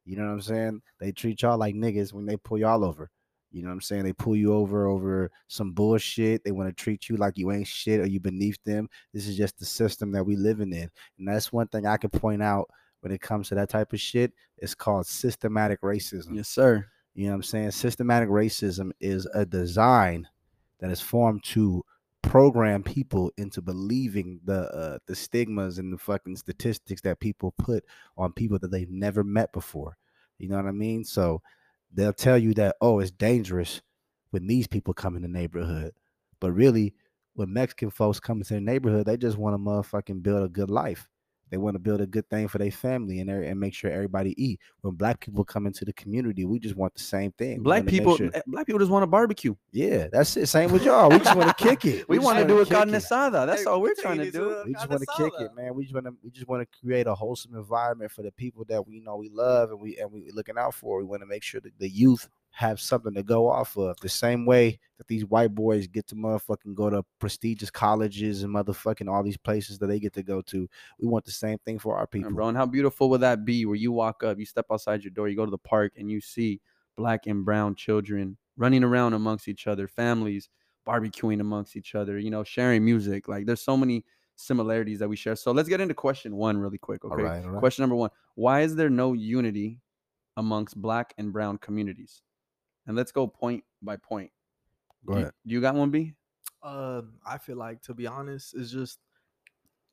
You 0.05 0.17
know 0.17 0.25
what 0.25 0.33
I'm 0.33 0.41
saying? 0.41 0.81
They 0.99 1.11
treat 1.11 1.41
y'all 1.41 1.57
like 1.57 1.75
niggas 1.75 2.13
when 2.13 2.25
they 2.25 2.37
pull 2.37 2.59
y'all 2.59 2.85
over. 2.85 3.09
You 3.57 3.63
know 3.63 3.69
what 3.69 3.73
I'm 3.73 3.81
saying? 3.81 4.03
They 4.03 4.13
pull 4.13 4.35
you 4.35 4.53
over 4.53 4.85
over 4.85 5.31
some 5.47 5.71
bullshit. 5.71 6.43
They 6.43 6.51
want 6.51 6.69
to 6.69 6.83
treat 6.83 7.09
you 7.09 7.17
like 7.17 7.39
you 7.39 7.51
ain't 7.51 7.65
shit 7.65 7.99
or 7.99 8.05
you 8.05 8.19
beneath 8.19 8.63
them. 8.63 8.87
This 9.15 9.27
is 9.27 9.35
just 9.35 9.57
the 9.57 9.65
system 9.65 10.11
that 10.11 10.23
we 10.23 10.35
living 10.35 10.71
in. 10.71 10.91
And 11.17 11.27
that's 11.27 11.51
one 11.51 11.67
thing 11.67 11.87
I 11.87 11.97
can 11.97 12.11
point 12.11 12.43
out 12.43 12.69
when 13.01 13.11
it 13.11 13.19
comes 13.19 13.49
to 13.49 13.55
that 13.55 13.69
type 13.69 13.93
of 13.93 13.99
shit. 13.99 14.31
It's 14.59 14.75
called 14.75 15.07
systematic 15.07 15.81
racism. 15.81 16.35
Yes, 16.35 16.49
sir. 16.49 16.85
You 17.15 17.25
know 17.25 17.31
what 17.31 17.37
I'm 17.37 17.43
saying? 17.43 17.71
Systematic 17.71 18.29
racism 18.29 18.91
is 18.99 19.27
a 19.33 19.43
design 19.43 20.27
that 20.79 20.91
is 20.91 21.01
formed 21.01 21.43
to 21.45 21.83
program 22.21 22.83
people 22.83 23.31
into 23.37 23.59
believing 23.59 24.39
the 24.45 24.71
uh, 24.71 24.99
the 25.07 25.15
stigmas 25.15 25.79
and 25.79 25.91
the 25.91 25.97
fucking 25.97 26.35
statistics 26.35 27.01
that 27.01 27.19
people 27.19 27.55
put 27.57 27.83
on 28.19 28.33
people 28.33 28.59
that 28.59 28.69
they've 28.69 28.91
never 28.91 29.23
met 29.23 29.51
before. 29.51 29.97
You 30.37 30.47
know 30.47 30.57
what 30.57 30.67
I 30.67 30.71
mean? 30.71 31.03
So 31.03 31.41
they'll 31.93 32.13
tell 32.13 32.37
you 32.37 32.53
that 32.55 32.75
oh, 32.81 32.99
it's 32.99 33.11
dangerous 33.11 33.81
when 34.31 34.47
these 34.47 34.67
people 34.67 34.93
come 34.93 35.15
in 35.15 35.21
the 35.21 35.27
neighborhood, 35.27 35.93
but 36.39 36.51
really, 36.51 36.93
when 37.33 37.53
Mexican 37.53 37.91
folks 37.91 38.19
come 38.19 38.39
into 38.39 38.55
the 38.55 38.61
neighborhood, 38.61 39.05
they 39.05 39.15
just 39.15 39.37
want 39.37 39.53
to 39.53 39.59
motherfucking 39.59 40.23
build 40.23 40.43
a 40.43 40.49
good 40.49 40.71
life. 40.71 41.07
They 41.49 41.57
want 41.57 41.75
to 41.75 41.79
build 41.79 42.01
a 42.01 42.05
good 42.05 42.29
thing 42.29 42.47
for 42.47 42.57
their 42.57 42.71
family 42.71 43.19
and 43.19 43.29
and 43.29 43.59
make 43.59 43.73
sure 43.73 43.89
everybody 43.89 44.33
eat. 44.43 44.59
When 44.81 44.95
black 44.95 45.19
people 45.21 45.43
come 45.43 45.65
into 45.65 45.85
the 45.85 45.93
community, 45.93 46.45
we 46.45 46.59
just 46.59 46.75
want 46.75 46.93
the 46.93 47.03
same 47.03 47.31
thing. 47.33 47.61
Black 47.63 47.85
people, 47.85 48.17
sure- 48.17 48.31
eh, 48.33 48.41
black 48.47 48.65
people 48.65 48.79
just 48.79 48.91
want 48.91 49.03
to 49.03 49.07
barbecue. 49.07 49.55
yeah, 49.71 50.07
that's 50.11 50.35
it. 50.37 50.47
Same 50.47 50.71
with 50.71 50.83
y'all. 50.83 51.09
We 51.09 51.19
just 51.19 51.35
want 51.37 51.55
to 51.57 51.63
kick 51.63 51.85
it. 51.85 52.05
We 52.09 52.17
just 52.17 52.25
want 52.25 52.39
to 52.39 52.45
do 52.45 52.59
a 52.59 52.65
kick 52.65 52.73
carne 52.73 52.89
it. 52.93 52.97
asada. 53.03 53.45
That's 53.45 53.61
Hey, 53.61 53.65
all 53.65 53.81
we're 53.81 53.95
trying 53.95 54.17
to 54.19 54.31
do. 54.31 54.63
We 54.65 54.73
just 54.73 54.89
want 54.89 55.01
to 55.01 55.07
kick 55.17 55.33
it, 55.39 55.55
man. 55.55 55.73
We 55.75 55.83
just 55.83 55.93
want 55.93 56.05
to 56.07 56.13
we 56.23 56.29
just 56.31 56.47
want 56.47 56.69
to 56.69 56.79
create 56.79 57.07
a 57.07 57.15
wholesome 57.15 57.55
environment 57.55 58.11
for 58.11 58.21
the 58.23 58.31
people 58.31 58.65
that 58.65 58.85
we 58.87 58.99
know 58.99 59.15
we 59.15 59.29
love 59.29 59.71
and 59.71 59.79
we 59.79 59.97
and 59.97 60.11
we 60.11 60.29
looking 60.31 60.57
out 60.57 60.73
for. 60.73 60.97
We 60.99 61.05
want 61.05 61.21
to 61.21 61.27
make 61.27 61.43
sure 61.43 61.61
that 61.61 61.77
the 61.79 61.89
youth 61.89 62.27
have 62.57 62.81
something 62.81 63.13
to 63.13 63.21
go 63.21 63.47
off 63.47 63.77
of. 63.77 63.95
The 63.99 64.09
same 64.09 64.43
way 64.43 64.79
that 64.97 65.07
these 65.07 65.23
white 65.25 65.53
boys 65.53 65.85
get 65.85 66.07
to 66.07 66.15
motherfucking 66.15 66.73
go 66.73 66.89
to 66.89 67.05
prestigious 67.19 67.69
colleges 67.69 68.41
and 68.41 68.51
motherfucking 68.51 69.07
all 69.07 69.21
these 69.21 69.37
places 69.37 69.77
that 69.77 69.85
they 69.85 69.99
get 69.99 70.11
to 70.13 70.23
go 70.23 70.41
to. 70.41 70.67
We 70.99 71.07
want 71.07 71.23
the 71.23 71.31
same 71.31 71.59
thing 71.59 71.77
for 71.77 71.93
our 71.95 72.01
And 72.01 72.09
people. 72.11 72.31
bro, 72.31 72.47
and 72.47 72.57
how 72.57 72.65
beautiful 72.65 73.11
would 73.11 73.21
that 73.21 73.45
be 73.45 73.67
where 73.67 73.75
you 73.75 73.91
walk 73.91 74.23
up, 74.23 74.39
you 74.39 74.45
step 74.45 74.65
outside 74.71 75.03
your 75.03 75.11
door, 75.11 75.27
you 75.27 75.35
go 75.35 75.45
to 75.45 75.51
the 75.51 75.57
park, 75.59 75.93
and 75.97 76.09
you 76.09 76.19
see 76.19 76.59
black 76.95 77.27
and 77.27 77.45
brown 77.45 77.75
children 77.75 78.37
running 78.57 78.83
around 78.83 79.13
amongst 79.13 79.47
each 79.47 79.67
other, 79.67 79.87
families 79.87 80.49
barbecuing 80.87 81.41
amongst 81.41 81.75
each 81.75 81.93
other, 81.93 82.17
you 82.17 82.31
know, 82.31 82.43
sharing 82.43 82.83
music. 82.83 83.27
Like 83.27 83.45
there's 83.45 83.61
so 83.61 83.77
many 83.77 84.03
similarities 84.35 84.97
that 84.97 85.07
we 85.07 85.15
share. 85.15 85.35
So 85.35 85.51
let's 85.51 85.69
get 85.69 85.79
into 85.79 85.93
question 85.93 86.35
one 86.35 86.57
really 86.57 86.79
quick. 86.79 87.05
Okay. 87.05 87.21
All 87.21 87.29
right, 87.29 87.43
all 87.43 87.51
right. 87.51 87.59
Question 87.59 87.83
number 87.83 87.95
one 87.95 88.09
Why 88.33 88.61
is 88.61 88.75
there 88.75 88.89
no 88.89 89.13
unity 89.13 89.79
amongst 90.37 90.81
black 90.81 91.13
and 91.19 91.31
brown 91.31 91.59
communities? 91.59 92.23
And 92.87 92.95
let's 92.95 93.11
go 93.11 93.27
point 93.27 93.63
by 93.81 93.97
point. 93.97 94.31
Go 95.05 95.13
Do 95.13 95.19
you- 95.19 95.23
ahead. 95.25 95.33
do 95.45 95.53
you 95.53 95.61
got 95.61 95.75
one, 95.75 95.91
B? 95.91 96.13
Um, 96.63 97.19
I 97.25 97.37
feel 97.37 97.57
like 97.57 97.81
to 97.83 97.93
be 97.93 98.07
honest, 98.07 98.55
it's 98.55 98.71
just 98.71 98.99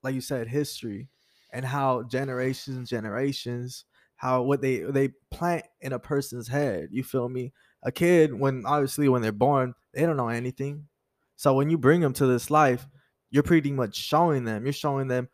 like 0.02 0.14
you 0.14 0.20
said, 0.20 0.48
history 0.48 1.08
and 1.52 1.64
how 1.64 2.02
generations, 2.04 2.88
generations, 2.90 3.84
how 4.16 4.42
what 4.42 4.60
they 4.60 4.78
they 4.78 5.08
plant 5.30 5.64
in 5.80 5.92
a 5.92 5.98
person's 5.98 6.48
head. 6.48 6.88
You 6.90 7.02
feel 7.04 7.28
me? 7.28 7.52
A 7.82 7.92
kid, 7.92 8.32
when 8.32 8.64
obviously 8.64 9.08
when 9.08 9.22
they're 9.22 9.32
born, 9.32 9.74
they 9.92 10.02
don't 10.06 10.16
know 10.16 10.28
anything. 10.28 10.88
So 11.36 11.52
when 11.54 11.68
you 11.68 11.76
bring 11.76 12.00
them 12.00 12.12
to 12.14 12.26
this 12.26 12.50
life, 12.50 12.86
you're 13.30 13.42
pretty 13.42 13.72
much 13.72 13.96
showing 13.96 14.44
them. 14.44 14.64
You're 14.64 14.72
showing 14.72 15.08
them 15.08 15.28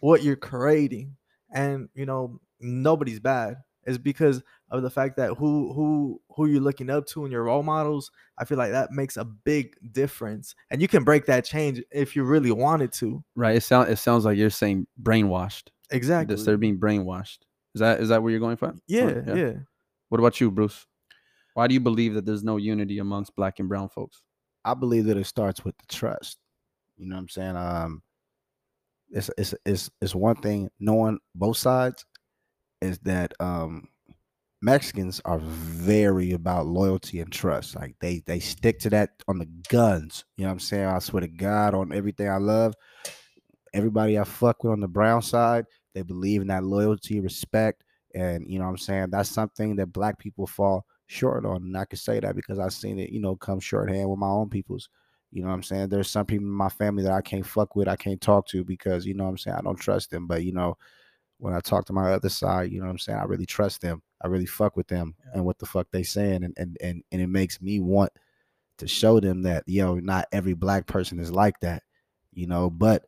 what 0.00 0.22
you're 0.22 0.36
creating, 0.36 1.16
and 1.50 1.88
you 1.94 2.06
know 2.06 2.40
nobody's 2.60 3.20
bad. 3.20 3.56
It's 3.84 3.98
because 3.98 4.42
of 4.72 4.82
the 4.82 4.90
fact 4.90 5.16
that 5.18 5.34
who 5.34 5.72
who 5.74 6.20
who 6.34 6.46
you're 6.46 6.60
looking 6.60 6.90
up 6.90 7.06
to 7.06 7.24
and 7.24 7.32
your 7.32 7.44
role 7.44 7.62
models. 7.62 8.10
I 8.38 8.46
feel 8.46 8.58
like 8.58 8.72
that 8.72 8.90
makes 8.90 9.16
a 9.18 9.24
big 9.24 9.76
difference, 9.92 10.54
and 10.70 10.80
you 10.80 10.88
can 10.88 11.04
break 11.04 11.26
that 11.26 11.44
change 11.44 11.82
if 11.92 12.16
you 12.16 12.24
really 12.24 12.50
wanted 12.50 12.90
to. 12.94 13.22
Right. 13.36 13.56
It 13.56 13.62
sounds 13.62 13.90
it 13.90 13.98
sounds 13.98 14.24
like 14.24 14.38
you're 14.38 14.50
saying 14.50 14.86
brainwashed. 15.00 15.68
Exactly. 15.90 16.34
They're 16.36 16.56
being 16.56 16.80
brainwashed. 16.80 17.38
Is 17.74 17.80
that 17.80 18.00
is 18.00 18.08
that 18.08 18.22
where 18.22 18.30
you're 18.30 18.40
going 18.40 18.56
from? 18.56 18.80
yeah, 18.88 19.20
yeah. 19.34 19.52
What 20.08 20.18
about 20.18 20.40
you, 20.40 20.50
Bruce? 20.50 20.86
Why 21.54 21.66
do 21.66 21.74
you 21.74 21.80
believe 21.80 22.14
that 22.14 22.24
there's 22.24 22.42
no 22.42 22.56
unity 22.56 22.98
amongst 22.98 23.36
black 23.36 23.60
and 23.60 23.68
brown 23.68 23.90
folks? 23.90 24.22
I 24.64 24.72
believe 24.72 25.04
that 25.04 25.18
it 25.18 25.26
starts 25.26 25.64
with 25.64 25.76
the 25.76 25.86
trust. 25.86 26.38
You 26.96 27.08
know 27.08 27.16
what 27.16 27.22
I'm 27.22 27.28
saying? 27.28 27.56
Um 27.56 28.02
it's 29.10 29.30
it's 29.36 29.54
it's 29.66 29.90
it's 30.00 30.14
one 30.14 30.36
thing 30.36 30.70
knowing 30.80 31.18
both 31.34 31.58
sides 31.58 32.06
is 32.80 32.98
that 33.00 33.34
um 33.38 33.88
Mexicans 34.62 35.20
are 35.24 35.40
very 35.40 36.32
about 36.32 36.66
loyalty 36.66 37.20
and 37.20 37.32
trust. 37.32 37.76
Like 37.76 37.96
they 38.00 38.22
they 38.26 38.40
stick 38.40 38.78
to 38.80 38.90
that 38.90 39.10
on 39.28 39.38
the 39.38 39.46
guns. 39.68 40.24
You 40.36 40.44
know 40.44 40.50
what 40.50 40.54
I'm 40.54 40.60
saying? 40.60 40.86
I 40.86 40.98
swear 41.00 41.22
to 41.22 41.28
God 41.28 41.74
on 41.74 41.92
everything 41.92 42.28
I 42.28 42.36
love. 42.38 42.74
everybody 43.74 44.18
I 44.18 44.24
fuck 44.24 44.62
with 44.64 44.72
on 44.72 44.80
the 44.80 44.88
brown 44.88 45.22
side, 45.22 45.66
they 45.94 46.02
believe 46.02 46.42
in 46.42 46.48
that 46.48 46.64
loyalty, 46.64 47.20
respect, 47.20 47.84
and 48.14 48.46
you 48.46 48.58
know 48.58 48.64
what 48.66 48.72
I'm 48.72 48.78
saying 48.78 49.10
that's 49.10 49.30
something 49.30 49.76
that 49.76 49.92
black 49.92 50.18
people 50.18 50.46
fall 50.46 50.84
short 51.06 51.44
on. 51.46 51.56
And 51.56 51.76
I 51.76 51.84
can 51.84 51.98
say 51.98 52.20
that 52.20 52.36
because 52.36 52.58
I've 52.58 52.72
seen 52.72 52.98
it, 52.98 53.10
you 53.10 53.20
know, 53.20 53.36
come 53.36 53.60
shorthand 53.60 54.08
with 54.08 54.18
my 54.18 54.28
own 54.28 54.48
peoples. 54.50 54.88
You 55.30 55.42
know 55.42 55.48
what 55.48 55.54
I'm 55.54 55.62
saying? 55.62 55.88
There's 55.88 56.10
some 56.10 56.26
people 56.26 56.46
in 56.46 56.52
my 56.52 56.68
family 56.68 57.02
that 57.04 57.12
I 57.12 57.22
can't 57.22 57.46
fuck 57.46 57.74
with, 57.76 57.88
I 57.88 57.96
can't 57.96 58.20
talk 58.20 58.46
to 58.48 58.64
because 58.64 59.06
you 59.06 59.14
know 59.14 59.24
what 59.24 59.30
I'm 59.30 59.38
saying 59.38 59.56
I 59.58 59.62
don't 59.62 59.76
trust 59.80 60.10
them. 60.10 60.26
But 60.26 60.44
you 60.44 60.52
know, 60.52 60.76
when 61.42 61.54
I 61.54 61.60
talk 61.60 61.86
to 61.86 61.92
my 61.92 62.12
other 62.12 62.28
side, 62.28 62.70
you 62.70 62.78
know 62.78 62.86
what 62.86 62.92
I'm 62.92 62.98
saying, 62.98 63.18
I 63.18 63.24
really 63.24 63.46
trust 63.46 63.80
them. 63.80 64.00
I 64.22 64.28
really 64.28 64.46
fuck 64.46 64.76
with 64.76 64.86
them 64.86 65.16
and 65.34 65.44
what 65.44 65.58
the 65.58 65.66
fuck 65.66 65.88
they 65.90 66.04
saying. 66.04 66.44
And 66.44 66.54
and 66.56 66.76
and, 66.80 67.02
and 67.10 67.20
it 67.20 67.26
makes 67.26 67.60
me 67.60 67.80
want 67.80 68.12
to 68.78 68.86
show 68.86 69.18
them 69.18 69.42
that, 69.42 69.64
yo, 69.66 69.96
not 69.96 70.28
every 70.30 70.54
black 70.54 70.86
person 70.86 71.18
is 71.18 71.32
like 71.32 71.58
that, 71.60 71.82
you 72.32 72.46
know, 72.46 72.70
but 72.70 73.06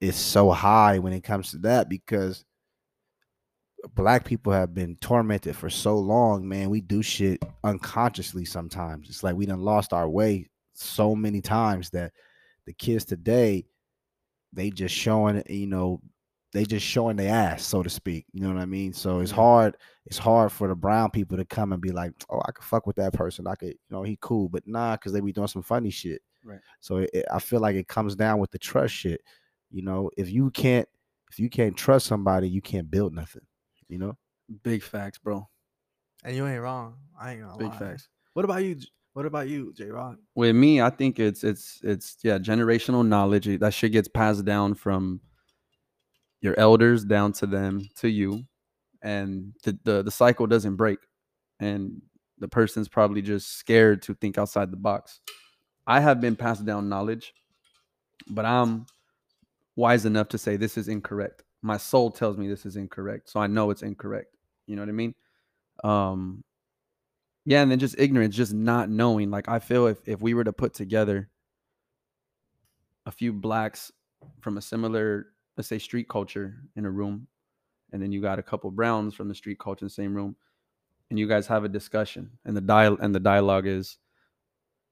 it's 0.00 0.16
so 0.16 0.52
high 0.52 1.00
when 1.00 1.12
it 1.12 1.24
comes 1.24 1.50
to 1.50 1.58
that 1.58 1.88
because 1.88 2.44
black 3.96 4.24
people 4.24 4.52
have 4.52 4.72
been 4.72 4.94
tormented 5.00 5.56
for 5.56 5.70
so 5.70 5.98
long, 5.98 6.48
man. 6.48 6.70
We 6.70 6.80
do 6.80 7.02
shit 7.02 7.42
unconsciously 7.64 8.44
sometimes. 8.44 9.08
It's 9.08 9.24
like 9.24 9.34
we 9.34 9.46
done 9.46 9.62
lost 9.62 9.92
our 9.92 10.08
way 10.08 10.48
so 10.74 11.16
many 11.16 11.40
times 11.40 11.90
that 11.90 12.12
the 12.64 12.72
kids 12.74 13.04
today, 13.04 13.66
they 14.52 14.70
just 14.70 14.94
showing, 14.94 15.42
you 15.48 15.66
know, 15.66 16.00
they 16.52 16.64
just 16.64 16.84
showing 16.84 17.16
their 17.16 17.32
ass, 17.32 17.64
so 17.64 17.82
to 17.82 17.90
speak. 17.90 18.26
You 18.32 18.42
know 18.42 18.52
what 18.52 18.60
I 18.60 18.66
mean? 18.66 18.92
So 18.92 19.20
it's 19.20 19.30
mm-hmm. 19.30 19.40
hard. 19.40 19.76
It's 20.06 20.18
hard 20.18 20.50
for 20.50 20.68
the 20.68 20.74
brown 20.74 21.10
people 21.10 21.36
to 21.36 21.44
come 21.44 21.72
and 21.72 21.80
be 21.80 21.92
like, 21.92 22.12
"Oh, 22.28 22.42
I 22.46 22.52
could 22.52 22.64
fuck 22.64 22.86
with 22.86 22.96
that 22.96 23.12
person. 23.12 23.46
I 23.46 23.54
could, 23.54 23.68
you 23.68 23.90
know, 23.90 24.02
he 24.02 24.18
cool." 24.20 24.48
But 24.48 24.66
nah, 24.66 24.96
because 24.96 25.12
they 25.12 25.20
be 25.20 25.32
doing 25.32 25.48
some 25.48 25.62
funny 25.62 25.90
shit. 25.90 26.22
Right. 26.44 26.60
So 26.80 26.98
it, 26.98 27.10
it- 27.12 27.26
I 27.32 27.38
feel 27.38 27.60
like 27.60 27.76
it 27.76 27.88
comes 27.88 28.16
down 28.16 28.38
with 28.38 28.50
the 28.50 28.58
trust 28.58 28.94
shit. 28.94 29.20
You 29.70 29.82
know, 29.82 30.10
if 30.16 30.30
you 30.30 30.50
can't, 30.50 30.88
if 31.30 31.38
you 31.38 31.48
can't 31.48 31.76
trust 31.76 32.06
somebody, 32.06 32.48
you 32.48 32.60
can't 32.60 32.90
build 32.90 33.14
nothing. 33.14 33.46
You 33.88 33.98
know. 33.98 34.18
Big 34.64 34.82
facts, 34.82 35.18
bro. 35.18 35.48
And 36.24 36.34
you 36.34 36.46
ain't 36.46 36.60
wrong. 36.60 36.96
I 37.18 37.32
ain't 37.32 37.42
gonna 37.42 37.56
Big 37.56 37.68
lie. 37.68 37.78
facts. 37.78 38.08
What 38.34 38.44
about 38.44 38.64
you? 38.64 38.76
What 39.12 39.26
about 39.26 39.48
you, 39.48 39.72
J 39.72 39.86
Rock? 39.86 40.18
With 40.34 40.54
me, 40.54 40.80
I 40.80 40.90
think 40.90 41.18
it's 41.18 41.44
it's 41.44 41.80
it's 41.82 42.18
yeah, 42.22 42.38
generational 42.38 43.06
knowledge. 43.06 43.46
That 43.58 43.74
shit 43.74 43.92
gets 43.92 44.08
passed 44.08 44.44
down 44.44 44.74
from 44.74 45.20
your 46.40 46.58
elders 46.58 47.04
down 47.04 47.32
to 47.34 47.46
them 47.46 47.88
to 47.96 48.08
you, 48.08 48.44
and 49.02 49.52
the 49.64 49.78
the, 49.84 50.02
the 50.02 50.10
cycle 50.10 50.46
doesn't 50.46 50.76
break, 50.76 50.98
and 51.58 52.02
the 52.38 52.48
person's 52.48 52.88
probably 52.88 53.22
just 53.22 53.56
scared 53.58 54.02
to 54.02 54.14
think 54.14 54.38
outside 54.38 54.70
the 54.70 54.76
box. 54.76 55.20
I 55.86 56.00
have 56.00 56.20
been 56.20 56.36
passed 56.36 56.64
down 56.64 56.88
knowledge, 56.88 57.34
but 58.28 58.44
I'm 58.44 58.86
wise 59.76 60.06
enough 60.06 60.28
to 60.28 60.38
say 60.38 60.56
this 60.56 60.76
is 60.78 60.88
incorrect. 60.88 61.42
My 61.62 61.76
soul 61.76 62.10
tells 62.10 62.36
me 62.36 62.48
this 62.48 62.64
is 62.64 62.76
incorrect, 62.76 63.28
so 63.28 63.40
I 63.40 63.46
know 63.46 63.70
it's 63.70 63.82
incorrect. 63.82 64.34
You 64.66 64.76
know 64.76 64.82
what 64.82 64.88
I 64.88 64.92
mean? 64.92 65.14
Um, 65.84 66.44
yeah, 67.44 67.62
and 67.62 67.70
then 67.70 67.78
just 67.78 67.98
ignorance, 67.98 68.36
just 68.36 68.52
not 68.52 68.90
knowing. 68.90 69.30
Like 69.30 69.48
I 69.48 69.58
feel 69.58 69.86
if 69.86 69.98
if 70.06 70.20
we 70.20 70.34
were 70.34 70.44
to 70.44 70.52
put 70.52 70.74
together 70.74 71.28
a 73.06 73.10
few 73.10 73.32
blacks 73.32 73.90
from 74.40 74.58
a 74.58 74.62
similar, 74.62 75.26
let's 75.56 75.68
say, 75.68 75.78
street 75.78 76.08
culture 76.08 76.56
in 76.76 76.84
a 76.84 76.90
room, 76.90 77.26
and 77.92 78.02
then 78.02 78.12
you 78.12 78.20
got 78.20 78.38
a 78.38 78.42
couple 78.42 78.70
browns 78.70 79.14
from 79.14 79.28
the 79.28 79.34
street 79.34 79.58
culture 79.58 79.84
in 79.84 79.86
the 79.86 79.92
same 79.94 80.14
room, 80.14 80.36
and 81.10 81.18
you 81.18 81.26
guys 81.28 81.46
have 81.46 81.64
a 81.64 81.68
discussion, 81.68 82.30
and 82.44 82.56
the 82.56 82.60
dial 82.60 82.96
and 83.00 83.14
the 83.14 83.20
dialogue 83.20 83.66
is, 83.66 83.98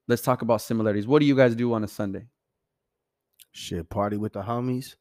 let's 0.08 0.22
talk 0.22 0.42
about 0.42 0.60
similarities. 0.60 1.06
What 1.06 1.20
do 1.20 1.26
you 1.26 1.36
guys 1.36 1.54
do 1.54 1.72
on 1.72 1.84
a 1.84 1.88
Sunday? 1.88 2.26
Shit, 3.52 3.88
party 3.88 4.16
with 4.16 4.32
the 4.34 4.42
homies. 4.42 4.96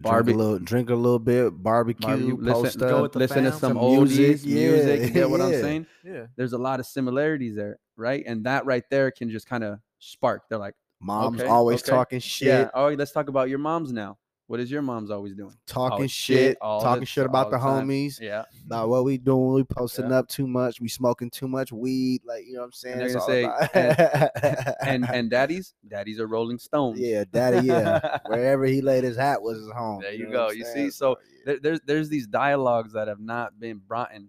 Barbe- 0.00 0.24
drink 0.24 0.36
a 0.36 0.42
little, 0.42 0.58
drink 0.58 0.90
a 0.90 0.94
little 0.94 1.18
bit, 1.18 1.50
barbecue, 1.62 2.36
listen, 2.40 2.82
up. 2.82 2.88
go 2.88 3.02
with 3.02 3.12
the 3.12 3.18
listen 3.18 3.44
to 3.44 3.50
fam, 3.50 3.60
some 3.60 3.72
some 3.74 3.76
oldies 3.76 4.16
music, 4.16 4.46
music. 4.46 5.00
yeah, 5.00 5.06
you 5.06 5.12
get 5.12 5.30
what 5.30 5.40
I'm 5.42 5.52
yeah. 5.52 5.60
saying? 5.60 5.86
Yeah. 6.02 6.26
There's 6.34 6.54
a 6.54 6.58
lot 6.58 6.80
of 6.80 6.86
similarities 6.86 7.54
there, 7.54 7.78
right? 7.96 8.24
And 8.26 8.44
that 8.44 8.64
right 8.64 8.84
there 8.90 9.10
can 9.10 9.28
just 9.28 9.46
kind 9.46 9.62
of 9.62 9.78
spark. 9.98 10.44
They're 10.48 10.58
like, 10.58 10.74
Mom's 11.02 11.40
Okay, 11.40 11.50
always 11.50 11.82
okay. 11.82 11.90
talking 11.90 12.20
shit, 12.20 12.48
yeah, 12.48 12.68
oh, 12.74 12.88
let's 12.88 13.12
talk 13.12 13.28
about 13.28 13.48
your 13.48 13.58
moms 13.58 13.92
now. 13.92 14.16
What 14.52 14.60
is 14.60 14.70
your 14.70 14.82
mom's 14.82 15.10
always 15.10 15.34
doing? 15.34 15.54
talking 15.66 16.06
shit 16.08 16.36
shit, 16.36 16.58
all 16.60 16.78
the- 16.78 16.84
talking 16.84 17.04
shit 17.06 17.24
about 17.24 17.50
the, 17.50 17.56
the 17.56 17.64
homies, 17.64 18.20
Yeah. 18.20 18.44
about 18.66 18.90
what 18.90 19.02
we 19.02 19.16
doing. 19.16 19.54
We 19.54 19.64
posting 19.64 20.10
Yeah. 20.10 20.18
up 20.18 20.28
too 20.28 20.46
much. 20.46 20.78
We 20.78 20.88
smoking 20.88 21.30
too 21.30 21.48
much 21.48 21.72
weed. 21.72 22.20
Like 22.26 22.44
you 22.44 22.52
know 22.52 22.60
what 22.60 22.66
I'm 22.66 22.72
saying. 22.72 22.98
they're 22.98 23.06
It's 23.06 23.14
gonna 23.14 23.48
all 23.48 23.68
say, 23.72 23.92
about- 24.12 24.74
And 24.86 25.08
and 25.10 25.30
daddies, 25.30 25.72
daddies 25.88 26.20
are 26.20 26.26
Rolling 26.26 26.58
Stones. 26.58 27.00
yeah, 27.00 27.24
daddy, 27.32 27.66
yeah, 27.66 28.18
wherever 28.26 28.66
he 28.66 28.82
laid 28.82 29.04
his 29.04 29.16
hat 29.16 29.40
was 29.40 29.56
his 29.56 29.70
home. 29.72 30.02
There 30.02 30.12
you 30.12 30.26
know 30.26 30.48
go. 30.48 30.50
You 30.50 30.66
see? 30.66 30.90
So 30.90 31.16
yeah. 31.38 31.42
there, 31.46 31.58
there's 31.60 31.80
there's 31.86 32.08
these 32.10 32.26
dialogues 32.26 32.92
that 32.92 33.08
have 33.08 33.20
not 33.20 33.58
been 33.58 33.78
brought 33.78 34.12
in 34.14 34.28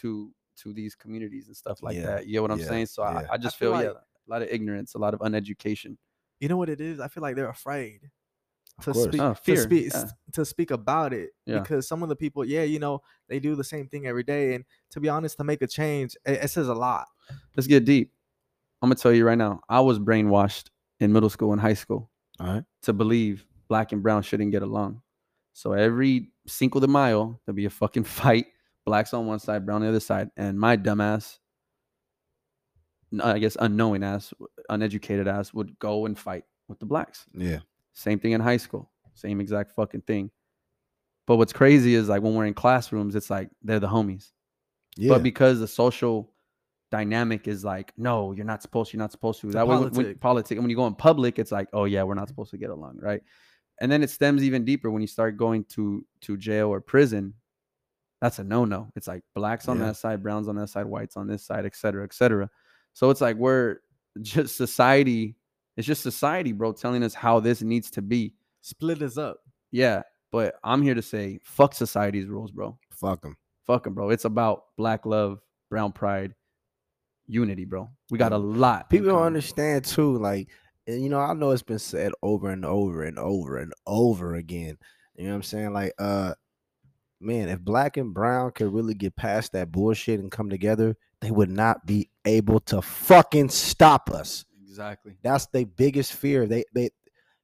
to 0.00 0.30
to 0.58 0.74
these 0.74 0.94
communities 0.94 1.46
and 1.46 1.56
stuff 1.56 1.82
like 1.82 1.96
Yeah, 1.96 2.06
that. 2.06 2.26
You 2.26 2.32
get 2.32 2.42
what 2.42 2.50
I'm 2.50 2.58
yeah, 2.60 2.66
saying? 2.68 2.86
So 2.86 3.02
yeah. 3.04 3.26
I, 3.30 3.34
I 3.34 3.36
just 3.38 3.56
feel 3.56 3.72
feel, 3.72 3.82
yeah, 3.84 3.90
a 3.92 4.28
lot 4.30 4.42
of 4.42 4.48
ignorance, 4.50 4.92
a 4.92 4.98
lot 4.98 5.14
of 5.14 5.20
uneducation. 5.20 5.96
You 6.40 6.48
know 6.48 6.58
what 6.58 6.68
it 6.68 6.82
is? 6.82 7.00
I 7.00 7.08
feel 7.08 7.22
like 7.22 7.36
they're 7.36 7.48
afraid 7.48 8.00
Of 8.04 8.10
to 8.82 8.92
speak 8.94 9.20
Oh, 9.20 9.34
to 9.34 9.56
speak 9.56 9.92
yeah. 9.92 10.04
to 10.32 10.44
speak 10.44 10.70
about 10.70 11.12
it 11.12 11.30
Yeah. 11.46 11.60
because 11.60 11.88
some 11.88 12.02
of 12.02 12.08
the 12.08 12.16
people, 12.16 12.44
yeah, 12.44 12.62
you 12.62 12.78
know, 12.78 13.00
they 13.28 13.38
do 13.40 13.54
the 13.54 13.64
same 13.64 13.88
thing 13.88 14.06
every 14.06 14.22
day, 14.22 14.54
and 14.54 14.64
to 14.90 15.00
be 15.00 15.08
honest, 15.08 15.36
to 15.38 15.44
make 15.44 15.62
a 15.62 15.66
change, 15.66 16.14
it, 16.26 16.44
it 16.44 16.48
says 16.50 16.68
a 16.68 16.74
lot. 16.74 17.06
Let's 17.56 17.66
get 17.66 17.84
deep. 17.84 18.12
I'm 18.82 18.88
gonna 18.90 18.96
tell 18.96 19.12
you 19.12 19.24
right 19.26 19.38
now. 19.38 19.60
I 19.68 19.80
was 19.80 19.98
brainwashed 19.98 20.68
in 21.00 21.12
middle 21.12 21.30
school 21.30 21.52
and 21.52 21.60
high 21.60 21.74
school 21.74 22.10
all 22.38 22.46
right. 22.46 22.64
to 22.82 22.92
believe 22.92 23.46
black 23.68 23.92
and 23.92 24.02
brown 24.02 24.22
shouldn't 24.22 24.52
get 24.52 24.62
along. 24.62 25.00
So 25.54 25.72
every 25.72 26.30
Cinco 26.46 26.78
de 26.80 26.86
Mayo, 26.86 27.40
there'll 27.46 27.56
be 27.56 27.64
a 27.64 27.70
fucking 27.70 28.04
fight. 28.04 28.46
Blacks 28.84 29.12
on 29.14 29.26
one 29.26 29.38
side, 29.40 29.64
brown 29.66 29.76
on 29.76 29.82
the 29.82 29.88
other 29.88 29.98
side, 30.00 30.30
and 30.36 30.60
my 30.60 30.76
dumbass, 30.76 31.38
I 33.20 33.38
guess 33.38 33.56
unknowing 33.58 34.02
ass, 34.04 34.32
uneducated 34.68 35.26
ass, 35.26 35.52
would 35.54 35.76
go 35.78 36.06
and 36.06 36.16
fight 36.18 36.44
with 36.68 36.78
the 36.78 36.86
blacks. 36.86 37.24
Yeah. 37.34 37.60
Same 37.96 38.18
thing 38.18 38.32
in 38.32 38.40
high 38.42 38.58
school. 38.58 38.90
Same 39.14 39.40
exact 39.40 39.72
fucking 39.72 40.02
thing. 40.02 40.30
But 41.26 41.36
what's 41.36 41.52
crazy 41.52 41.94
is 41.94 42.08
like 42.10 42.22
when 42.22 42.34
we're 42.34 42.44
in 42.46 42.54
classrooms, 42.54 43.14
it's 43.16 43.30
like 43.30 43.48
they're 43.62 43.80
the 43.80 43.88
homies. 43.88 44.32
Yeah. 44.96 45.14
But 45.14 45.22
because 45.22 45.58
the 45.60 45.66
social 45.66 46.30
dynamic 46.90 47.48
is 47.48 47.64
like, 47.64 47.92
no, 47.96 48.32
you're 48.32 48.44
not 48.44 48.60
supposed, 48.62 48.90
to, 48.90 48.96
you're 48.96 49.02
not 49.02 49.12
supposed 49.12 49.40
to. 49.40 49.46
It's 49.48 49.54
That 49.54 49.66
way, 49.66 49.76
when, 49.76 49.84
when 49.84 49.92
politic. 49.92 50.20
politics, 50.20 50.60
when 50.60 50.68
you 50.70 50.76
go 50.76 50.86
in 50.86 50.94
public, 50.94 51.38
it's 51.38 51.50
like, 51.50 51.68
oh 51.72 51.84
yeah, 51.86 52.02
we're 52.02 52.14
not 52.14 52.28
supposed 52.28 52.50
to 52.50 52.58
get 52.58 52.70
along, 52.70 52.98
right? 53.00 53.22
And 53.80 53.90
then 53.90 54.02
it 54.02 54.10
stems 54.10 54.42
even 54.44 54.64
deeper 54.64 54.90
when 54.90 55.00
you 55.02 55.08
start 55.08 55.36
going 55.38 55.64
to 55.70 56.04
to 56.22 56.36
jail 56.36 56.68
or 56.68 56.80
prison. 56.80 57.32
That's 58.20 58.38
a 58.38 58.44
no 58.44 58.64
no. 58.66 58.88
It's 58.94 59.08
like 59.08 59.22
blacks 59.34 59.68
on 59.68 59.78
Yeah. 59.78 59.86
that 59.86 59.96
side, 59.96 60.22
browns 60.22 60.48
on 60.48 60.56
that 60.56 60.68
side, 60.68 60.86
whites 60.86 61.16
on 61.16 61.26
this 61.26 61.44
side, 61.44 61.64
et 61.66 61.74
cetera, 61.76 62.04
et 62.04 62.12
cetera. 62.14 62.48
So 62.92 63.10
it's 63.10 63.20
like 63.22 63.36
we're 63.36 63.78
just 64.22 64.56
society. 64.56 65.36
It's 65.76 65.86
just 65.86 66.02
society, 66.02 66.52
bro, 66.52 66.72
telling 66.72 67.02
us 67.02 67.14
how 67.14 67.40
this 67.40 67.62
needs 67.62 67.90
to 67.92 68.02
be. 68.02 68.34
Split 68.62 69.02
us 69.02 69.18
up. 69.18 69.38
Yeah, 69.70 70.02
but 70.32 70.54
I'm 70.64 70.82
here 70.82 70.94
to 70.94 71.02
say, 71.02 71.38
fuck 71.42 71.74
society's 71.74 72.26
rules, 72.26 72.50
bro. 72.50 72.78
Fuck 72.90 73.22
them. 73.22 73.36
Fuck 73.66 73.84
them, 73.84 73.94
bro. 73.94 74.10
It's 74.10 74.24
about 74.24 74.64
black 74.76 75.06
love, 75.06 75.40
brown 75.70 75.92
pride, 75.92 76.34
unity, 77.26 77.64
bro. 77.64 77.90
We 78.10 78.18
got 78.18 78.32
a 78.32 78.38
lot. 78.38 78.88
People 78.88 79.08
don't 79.08 79.22
understand 79.22 79.84
too. 79.84 80.16
Like, 80.18 80.48
and, 80.86 81.02
you 81.02 81.08
know, 81.08 81.20
I 81.20 81.34
know 81.34 81.50
it's 81.50 81.62
been 81.62 81.78
said 81.78 82.12
over 82.22 82.50
and 82.50 82.64
over 82.64 83.02
and 83.02 83.18
over 83.18 83.58
and 83.58 83.72
over 83.86 84.36
again. 84.36 84.78
You 85.16 85.24
know 85.24 85.30
what 85.30 85.36
I'm 85.36 85.42
saying? 85.42 85.72
Like, 85.72 85.92
uh, 85.98 86.34
man, 87.20 87.48
if 87.48 87.60
black 87.60 87.96
and 87.96 88.14
brown 88.14 88.52
could 88.52 88.72
really 88.72 88.94
get 88.94 89.16
past 89.16 89.52
that 89.52 89.72
bullshit 89.72 90.20
and 90.20 90.30
come 90.30 90.48
together, 90.48 90.96
they 91.20 91.30
would 91.30 91.50
not 91.50 91.86
be 91.86 92.10
able 92.24 92.60
to 92.60 92.82
fucking 92.82 93.48
stop 93.48 94.10
us. 94.10 94.44
Exactly. 94.76 95.16
That's 95.22 95.46
the 95.46 95.64
biggest 95.64 96.12
fear. 96.12 96.46
They 96.46 96.64
they 96.74 96.90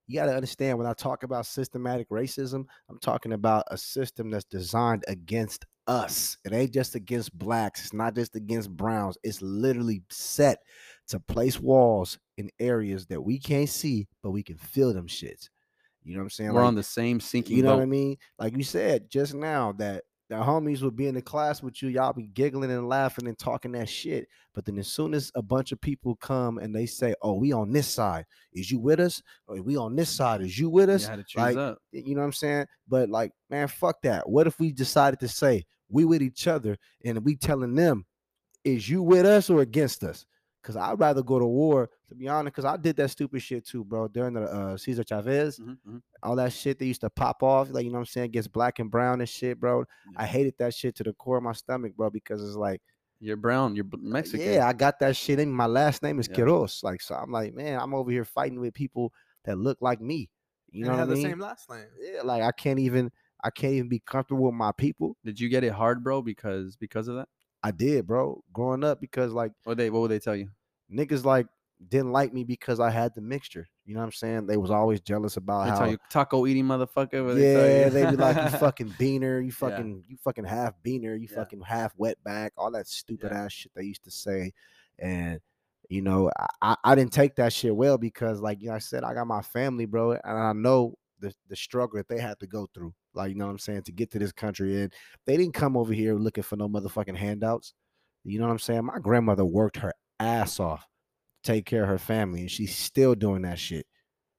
you 0.06 0.16
got 0.16 0.26
to 0.26 0.34
understand 0.34 0.76
when 0.76 0.86
I 0.86 0.92
talk 0.92 1.22
about 1.22 1.46
systematic 1.46 2.08
racism, 2.10 2.64
I'm 2.90 2.98
talking 2.98 3.32
about 3.32 3.64
a 3.70 3.78
system 3.78 4.30
that's 4.30 4.44
designed 4.44 5.04
against 5.08 5.64
us. 5.86 6.36
It 6.44 6.52
ain't 6.52 6.74
just 6.74 6.94
against 6.94 7.36
blacks, 7.36 7.80
it's 7.84 7.92
not 7.94 8.14
just 8.14 8.36
against 8.36 8.70
browns. 8.70 9.16
It's 9.22 9.40
literally 9.40 10.02
set 10.10 10.58
to 11.08 11.20
place 11.20 11.58
walls 11.58 12.18
in 12.36 12.50
areas 12.60 13.06
that 13.06 13.22
we 13.22 13.38
can't 13.38 13.68
see, 13.68 14.08
but 14.22 14.32
we 14.32 14.42
can 14.42 14.56
feel 14.58 14.92
them 14.92 15.06
shits. 15.06 15.48
You 16.02 16.14
know 16.14 16.18
what 16.20 16.24
I'm 16.24 16.30
saying? 16.30 16.52
We're 16.52 16.60
Like, 16.60 16.68
on 16.68 16.74
the 16.74 16.82
same 16.82 17.20
sinking 17.20 17.56
you 17.56 17.62
know 17.62 17.70
boat. 17.70 17.76
what 17.76 17.82
I 17.84 17.86
mean? 17.86 18.16
Like 18.38 18.56
you 18.56 18.64
said 18.64 19.08
just 19.08 19.34
now 19.34 19.72
that 19.72 20.04
the 20.32 20.38
homies 20.38 20.82
would 20.82 20.96
be 20.96 21.06
in 21.06 21.14
the 21.14 21.22
class 21.22 21.62
with 21.62 21.82
you, 21.82 21.88
y'all 21.88 22.12
be 22.12 22.28
giggling 22.28 22.70
and 22.70 22.88
laughing 22.88 23.28
and 23.28 23.38
talking 23.38 23.72
that 23.72 23.88
shit. 23.88 24.28
But 24.54 24.64
then 24.64 24.78
as 24.78 24.88
soon 24.88 25.14
as 25.14 25.30
a 25.34 25.42
bunch 25.42 25.72
of 25.72 25.80
people 25.80 26.16
come 26.16 26.58
and 26.58 26.74
they 26.74 26.86
say, 26.86 27.14
"Oh, 27.20 27.34
we 27.34 27.52
on 27.52 27.72
this 27.72 27.86
side, 27.86 28.24
is 28.52 28.70
you 28.70 28.78
with 28.78 28.98
us? 28.98 29.22
Or 29.46 29.60
we 29.60 29.76
on 29.76 29.94
this 29.94 30.10
side, 30.10 30.40
is 30.40 30.58
you 30.58 30.70
with 30.70 30.88
You 30.88 30.96
us?" 30.96 31.08
choose 31.08 31.36
like, 31.36 31.56
up. 31.56 31.78
You 31.92 32.14
know 32.14 32.20
what 32.20 32.26
I'm 32.26 32.32
saying? 32.32 32.66
But 32.88 33.10
like, 33.10 33.32
man, 33.50 33.68
fuck 33.68 34.00
that. 34.02 34.28
What 34.28 34.46
if 34.46 34.58
we 34.58 34.72
decided 34.72 35.20
to 35.20 35.28
say 35.28 35.66
we 35.88 36.04
with 36.04 36.22
each 36.22 36.46
other 36.46 36.78
and 37.04 37.24
we 37.24 37.36
telling 37.36 37.74
them, 37.74 38.06
"Is 38.64 38.88
you 38.88 39.02
with 39.02 39.26
us 39.26 39.50
or 39.50 39.60
against 39.60 40.02
us?" 40.02 40.24
Cause 40.62 40.76
I'd 40.76 40.98
rather 41.00 41.22
go 41.22 41.38
to 41.38 41.46
war, 41.46 41.90
to 42.08 42.14
be 42.14 42.28
honest, 42.28 42.54
because 42.54 42.64
I 42.64 42.76
did 42.76 42.96
that 42.96 43.10
stupid 43.10 43.42
shit 43.42 43.66
too, 43.66 43.84
bro. 43.84 44.06
During 44.08 44.34
the 44.34 44.42
uh 44.42 44.76
Cesar 44.76 45.02
Chavez, 45.02 45.58
Mhm, 45.58 45.76
mhm. 45.88 46.02
all 46.22 46.36
that 46.36 46.52
shit 46.52 46.78
they 46.78 46.86
used 46.86 47.00
to 47.00 47.10
pop 47.10 47.42
off, 47.42 47.70
like 47.70 47.84
you 47.84 47.90
know 47.90 47.94
what 47.94 48.00
I'm 48.00 48.06
saying, 48.06 48.30
gets 48.30 48.46
black 48.46 48.78
and 48.78 48.90
brown 48.90 49.20
and 49.20 49.28
shit, 49.28 49.58
bro. 49.58 49.84
I 50.16 50.24
hated 50.24 50.54
that 50.58 50.72
shit 50.74 50.94
to 50.96 51.02
the 51.02 51.12
core 51.14 51.38
of 51.38 51.42
my 51.42 51.52
stomach, 51.52 51.96
bro, 51.96 52.10
because 52.10 52.42
it's 52.42 52.54
like, 52.56 52.80
You're 53.18 53.36
brown. 53.36 53.74
You're 53.74 53.86
Mexican. 53.98 54.52
yeah, 54.52 54.66
I 54.66 54.72
got 54.72 55.00
that 55.00 55.16
shit 55.16 55.40
in 55.40 55.50
my 55.50 55.66
last 55.66 56.02
name 56.02 56.20
is 56.20 56.28
Yeah. 56.28 56.36
Quiroz. 56.36 56.82
Like, 56.84 57.00
so 57.00 57.14
I'm 57.16 57.32
like, 57.32 57.54
man, 57.54 57.80
I'm 57.80 57.92
over 57.94 58.10
here 58.10 58.24
fighting 58.24 58.60
with 58.60 58.72
people 58.74 59.12
that 59.44 59.58
look 59.58 59.78
like 59.80 60.00
me. 60.00 60.30
You 60.70 60.84
know 60.84 60.92
and 60.92 61.00
what 61.00 61.04
I 61.10 61.14
mean? 61.14 61.22
the 61.22 61.28
same 61.30 61.40
last 61.40 61.68
name. 61.70 61.86
yeah, 62.00 62.22
like 62.22 62.42
I 62.42 62.52
can't 62.52 62.78
even 62.78 63.10
I 63.44 63.50
can't 63.50 63.74
even 63.74 63.88
be 63.88 64.00
comfortable 64.00 64.44
with 64.44 64.54
my 64.54 64.72
people. 64.72 65.16
Did 65.24 65.38
you 65.40 65.48
get 65.48 65.64
it 65.64 65.72
hard, 65.72 66.04
bro? 66.04 66.22
Because 66.22 66.76
because 66.76 67.08
of 67.08 67.16
that, 67.16 67.28
I 67.62 67.70
did, 67.70 68.06
bro, 68.06 68.42
growing 68.52 68.84
up 68.84 69.00
because 69.00 69.32
like 69.32 69.52
what 69.64 69.76
they 69.76 69.90
what 69.90 70.00
would 70.00 70.10
they 70.10 70.18
tell 70.18 70.36
you? 70.36 70.48
niggas 70.92 71.24
like 71.24 71.46
didn't 71.88 72.12
like 72.12 72.32
me 72.32 72.44
because 72.44 72.80
I 72.80 72.90
had 72.90 73.14
the 73.14 73.20
mixture. 73.20 73.68
You 73.84 73.94
know 73.94 74.00
what 74.00 74.06
I'm 74.06 74.12
saying? 74.12 74.46
They 74.46 74.56
was 74.56 74.70
always 74.70 75.00
jealous 75.00 75.36
about 75.36 75.64
They 75.64 75.70
how 75.70 75.78
tell 75.78 75.90
you 75.90 75.98
taco 76.10 76.46
eating 76.46 76.64
motherfucker. 76.64 77.34
they 77.34 77.80
yeah, 77.80 77.84
you? 77.86 77.90
they 77.90 78.06
be 78.06 78.16
like 78.16 78.36
you 78.36 78.58
fucking 78.58 78.90
beaner, 78.98 79.44
you 79.44 79.50
Yeah. 79.62 79.68
fucking 79.68 80.04
you 80.08 80.16
fucking 80.22 80.44
half 80.44 80.74
beaner, 80.84 81.20
you 81.20 81.28
Yeah. 81.30 81.36
fucking 81.36 81.60
half 81.62 81.96
wetback, 81.96 82.50
all 82.56 82.70
that 82.72 82.86
stupid 82.86 83.30
Yeah. 83.32 83.44
ass 83.44 83.52
shit 83.52 83.72
they 83.74 83.82
used 83.84 84.04
to 84.04 84.10
say. 84.10 84.52
And 84.98 85.40
you 85.88 86.02
know, 86.02 86.30
I, 86.38 86.46
I, 86.62 86.76
I 86.84 86.94
didn't 86.94 87.12
take 87.12 87.34
that 87.36 87.52
shit 87.52 87.74
well 87.74 87.98
because 87.98 88.40
like 88.40 88.62
you 88.62 88.68
know, 88.68 88.74
I 88.74 88.78
said, 88.78 89.02
I 89.04 89.14
got 89.14 89.26
my 89.26 89.42
family, 89.42 89.84
bro, 89.86 90.12
and 90.12 90.20
I 90.24 90.52
know 90.52 90.94
the 91.22 91.34
the 91.48 91.56
struggle 91.56 91.96
that 91.96 92.08
they 92.08 92.20
had 92.20 92.38
to 92.40 92.46
go 92.46 92.68
through. 92.74 92.92
Like, 93.14 93.30
you 93.30 93.36
know 93.36 93.46
what 93.46 93.52
I'm 93.52 93.58
saying, 93.58 93.84
to 93.84 93.92
get 93.92 94.10
to 94.10 94.18
this 94.18 94.32
country. 94.32 94.82
And 94.82 94.92
they 95.26 95.36
didn't 95.36 95.54
come 95.54 95.76
over 95.76 95.92
here 95.92 96.14
looking 96.14 96.42
for 96.42 96.56
no 96.56 96.68
motherfucking 96.68 97.16
handouts. 97.16 97.72
You 98.24 98.38
know 98.38 98.46
what 98.46 98.52
I'm 98.52 98.58
saying? 98.58 98.84
My 98.84 98.98
grandmother 98.98 99.44
worked 99.44 99.78
her 99.78 99.92
ass 100.20 100.60
off 100.60 100.86
to 101.42 101.52
take 101.52 101.64
care 101.64 101.84
of 101.84 101.88
her 101.88 101.98
family, 101.98 102.42
and 102.42 102.50
she's 102.50 102.76
still 102.76 103.14
doing 103.14 103.42
that 103.42 103.58
shit. 103.58 103.86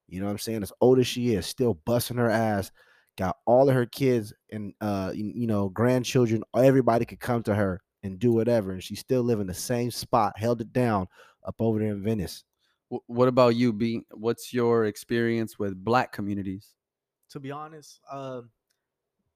You 0.08 0.20
know 0.20 0.26
what 0.26 0.32
I'm 0.32 0.38
saying? 0.38 0.62
As 0.62 0.72
old 0.80 0.98
as 0.98 1.06
she 1.06 1.34
is, 1.34 1.46
still 1.46 1.74
busting 1.86 2.18
her 2.18 2.30
ass, 2.30 2.70
got 3.16 3.36
all 3.46 3.68
of 3.68 3.74
her 3.74 3.86
kids 3.86 4.32
and 4.50 4.74
uh 4.80 5.12
you, 5.14 5.46
know 5.46 5.68
grandchildren. 5.68 6.42
Everybody 6.56 7.04
could 7.04 7.20
come 7.20 7.42
to 7.44 7.54
her 7.54 7.80
and 8.02 8.18
do 8.18 8.32
whatever, 8.32 8.72
and 8.72 8.82
she 8.82 8.96
still 8.96 9.22
live 9.22 9.40
in 9.40 9.46
the 9.46 9.54
same 9.54 9.90
spot, 9.90 10.38
held 10.38 10.60
it 10.60 10.72
down 10.72 11.06
up 11.46 11.56
over 11.58 11.78
there 11.78 11.92
in 11.92 12.02
Venice. 12.02 12.44
Wh- 12.94 13.10
What 13.10 13.28
about 13.28 13.56
you? 13.56 13.72
Being 13.72 14.04
what's 14.12 14.52
your 14.52 14.84
experience 14.86 15.58
with 15.58 15.82
black 15.82 16.12
communities? 16.12 16.70
To 17.30 17.40
be 17.40 17.50
honest, 17.50 18.00
um, 18.10 18.50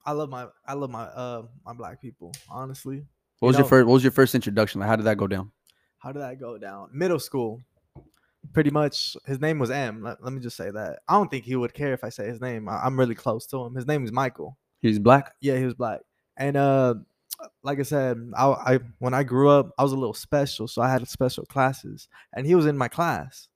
I 0.06 0.12
love 0.12 0.28
my 0.30 0.46
I 0.66 0.74
love 0.74 0.90
my 0.90 1.04
uh 1.04 1.42
my 1.64 1.72
black 1.72 2.00
people. 2.00 2.32
Honestly, 2.48 3.04
What 3.40 3.48
was 3.48 3.54
know- 3.56 3.60
your 3.60 3.68
first? 3.68 3.86
What 3.86 3.94
was 3.94 4.04
your 4.04 4.12
first 4.12 4.34
introduction? 4.34 4.80
Like, 4.80 4.88
how 4.88 4.96
did 4.96 5.04
that 5.06 5.16
go 5.18 5.26
down? 5.26 5.50
how 6.00 6.12
did 6.12 6.20
that 6.22 6.38
go 6.38 6.56
down? 6.58 6.88
Middle 6.92 7.18
school, 7.18 7.60
pretty 8.52 8.70
much. 8.70 9.16
His 9.26 9.40
name 9.40 9.58
was 9.58 9.68
M. 9.68 10.00
Let, 10.02 10.22
let 10.22 10.32
me 10.32 10.38
just 10.40 10.56
say 10.56 10.70
that. 10.70 11.00
I 11.08 11.14
don't 11.14 11.28
think 11.28 11.44
he 11.44 11.56
would 11.56 11.74
care 11.74 11.92
if 11.92 12.04
I 12.04 12.08
say 12.08 12.28
his 12.28 12.40
name. 12.40 12.68
I, 12.68 12.78
I'm 12.84 12.96
really 12.96 13.16
close 13.16 13.46
to 13.48 13.64
him. 13.64 13.74
His 13.74 13.84
name 13.86 14.04
is 14.04 14.12
Michael. 14.12 14.56
He's 14.80 15.00
black. 15.00 15.32
Yeah, 15.40 15.56
he 15.56 15.64
was 15.64 15.74
black. 15.74 16.00
And 16.36 16.56
uh, 16.56 16.94
like 17.62 17.78
I 17.78 17.83
said, 17.83 18.16
mm, 18.16 18.33
I, 18.37 18.75
I 18.75 18.80
when 18.99 19.14
I 19.14 19.23
grew 19.23 19.49
up, 19.49 19.73
I 19.78 19.83
was 19.83 19.92
a 19.92 19.97
little 19.97 20.14
special, 20.14 20.68
so 20.68 20.83
I 20.83 20.90
had 20.90 21.07
special 21.09 21.45
classes, 21.45 22.09
and 22.35 22.47
he 22.47 22.54
was 22.54 22.66
in 22.66 22.76
my 22.76 22.88
class, 22.88 23.49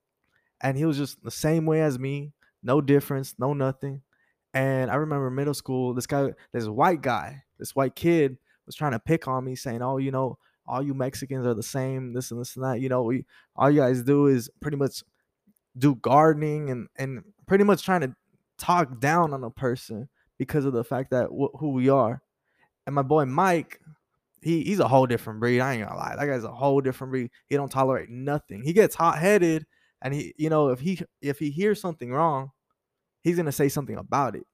and 0.60 0.76
he 0.76 0.84
was 0.84 0.96
just 0.96 1.22
the 1.22 1.30
same 1.30 1.66
way 1.66 1.82
as 1.82 1.98
me, 1.98 2.32
no 2.62 2.80
difference, 2.80 3.34
no 3.38 3.52
nothing. 3.54 4.02
And 4.54 4.90
I 4.90 4.96
remember 4.96 5.30
middle 5.30 5.54
school, 5.54 5.94
this 5.94 6.06
guy, 6.06 6.32
this 6.52 6.66
white 6.66 7.02
guy, 7.02 7.44
this 7.58 7.74
white 7.74 7.94
kid 7.94 8.36
was 8.66 8.74
trying 8.76 8.92
to 8.92 8.98
pick 8.98 9.26
on 9.26 9.44
me, 9.44 9.56
saying, 9.56 9.82
"Oh, 9.82 9.96
you 9.98 10.10
know, 10.10 10.38
all 10.66 10.82
you 10.82 10.94
Mexicans 10.94 11.46
are 11.46 11.54
the 11.54 11.62
same, 11.62 12.12
this 12.12 12.30
and 12.30 12.40
this 12.40 12.56
and 12.56 12.64
that. 12.64 12.80
You 12.80 12.88
know, 12.88 13.02
we 13.02 13.24
all 13.56 13.70
you 13.70 13.80
guys 13.80 14.02
do 14.02 14.26
is 14.26 14.50
pretty 14.60 14.76
much 14.76 15.02
do 15.78 15.94
gardening 15.96 16.70
and 16.70 16.88
and 16.96 17.24
pretty 17.46 17.64
much 17.64 17.82
trying 17.84 18.02
to 18.02 18.14
talk 18.58 19.00
down 19.00 19.32
on 19.32 19.42
a 19.42 19.50
person 19.50 20.08
because 20.38 20.64
of 20.64 20.72
the 20.72 20.84
fact 20.84 21.10
that 21.10 21.26
wh- 21.26 21.58
who 21.58 21.70
we 21.70 21.88
are." 21.88 22.22
And 22.86 22.94
my 22.94 23.02
boy 23.02 23.24
Mike, 23.26 23.80
he 24.40 24.62
he's 24.62 24.80
a 24.80 24.88
whole 24.88 25.06
different 25.06 25.40
breed. 25.40 25.60
I 25.60 25.74
ain't 25.74 25.84
gonna 25.86 25.96
lie, 25.98 26.16
that 26.16 26.26
guy's 26.26 26.44
a 26.44 26.52
whole 26.52 26.80
different 26.80 27.12
breed. 27.12 27.30
He 27.48 27.56
don't 27.56 27.70
tolerate 27.70 28.08
nothing. 28.10 28.62
He 28.62 28.72
gets 28.72 28.94
hot 28.94 29.18
headed, 29.18 29.64
and 30.02 30.12
he, 30.12 30.34
you 30.36 30.50
know, 30.50 30.68
if 30.70 30.80
he 30.80 31.00
if 31.20 31.38
he 31.38 31.50
hears 31.50 31.80
something 31.80 32.12
wrong, 32.12 32.50
he's 33.22 33.36
gonna 33.36 33.52
say 33.52 33.68
something 33.68 33.96
about 33.96 34.34
it. 34.36 34.44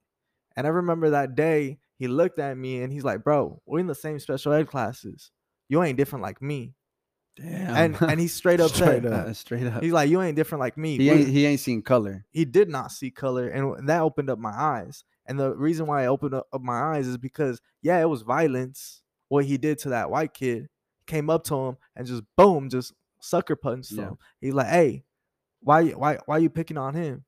And 0.55 0.67
I 0.67 0.69
remember 0.69 1.09
that 1.11 1.35
day 1.35 1.79
he 1.97 2.07
looked 2.07 2.39
at 2.39 2.57
me 2.57 2.81
and 2.83 2.93
he's 2.93 3.03
like, 3.03 3.23
"Bro, 3.23 3.61
we're 3.65 3.79
in 3.79 3.87
the 3.87 3.95
same 3.95 4.19
special 4.19 4.53
ed 4.53 4.67
classes. 4.67 5.31
You 5.69 5.81
ain't 5.83 5.97
different 5.97 6.23
like 6.23 6.41
me." 6.41 6.75
Damn. 7.35 7.75
And 7.75 8.01
and 8.11 8.19
he's 8.19 8.33
straight 8.33 8.59
up 8.61 8.71
Straight 8.71 9.03
said, 9.03 9.05
up. 9.05 9.35
Straight 9.35 9.65
up. 9.67 9.81
he's 9.81 9.93
like, 9.93 10.09
"You 10.09 10.21
ain't 10.21 10.35
different 10.35 10.59
like 10.59 10.77
me." 10.77 10.97
He 10.97 11.09
ain't 11.09 11.27
he 11.27 11.45
ain't 11.45 11.59
seen 11.61 11.81
color. 11.81 12.25
he 12.31 12.45
did 12.45 12.69
not 12.69 12.91
see 12.91 13.09
color 13.09 13.47
and 13.47 13.87
that 13.89 14.01
opened 14.01 14.29
up 14.29 14.37
my 14.39 14.51
eyes 14.51 15.03
and 15.29 15.39
the 15.39 15.55
reason 15.55 15.85
why 15.85 16.03
i 16.03 16.07
opened 16.07 16.33
up 16.33 16.47
my 16.59 16.77
eyes 16.95 17.07
is 17.07 17.17
because 17.17 17.61
yeah 17.81 17.99
it 18.01 18.09
was 18.09 18.23
violence. 18.23 19.01
What 19.29 19.45
he 19.45 19.57
did 19.57 19.77
to 19.79 19.89
that 19.89 20.09
white 20.09 20.33
kid 20.33 20.67
came 21.05 21.29
up 21.29 21.43
to 21.45 21.55
him 21.55 21.77
and 21.95 22.05
just 22.07 22.23
boom 22.35 22.67
just 22.69 22.93
sucker 23.21 23.55
punched 23.55 23.91
Yeah. 23.91 24.03
him. 24.09 24.17
He's 24.41 24.53
like 24.53 24.67
hey 24.67 25.03
why 25.61 25.89
why 25.91 26.17
why 26.25 26.37
you 26.39 26.49
picking 26.49 26.77
on 26.77 26.93
him? 26.95 27.23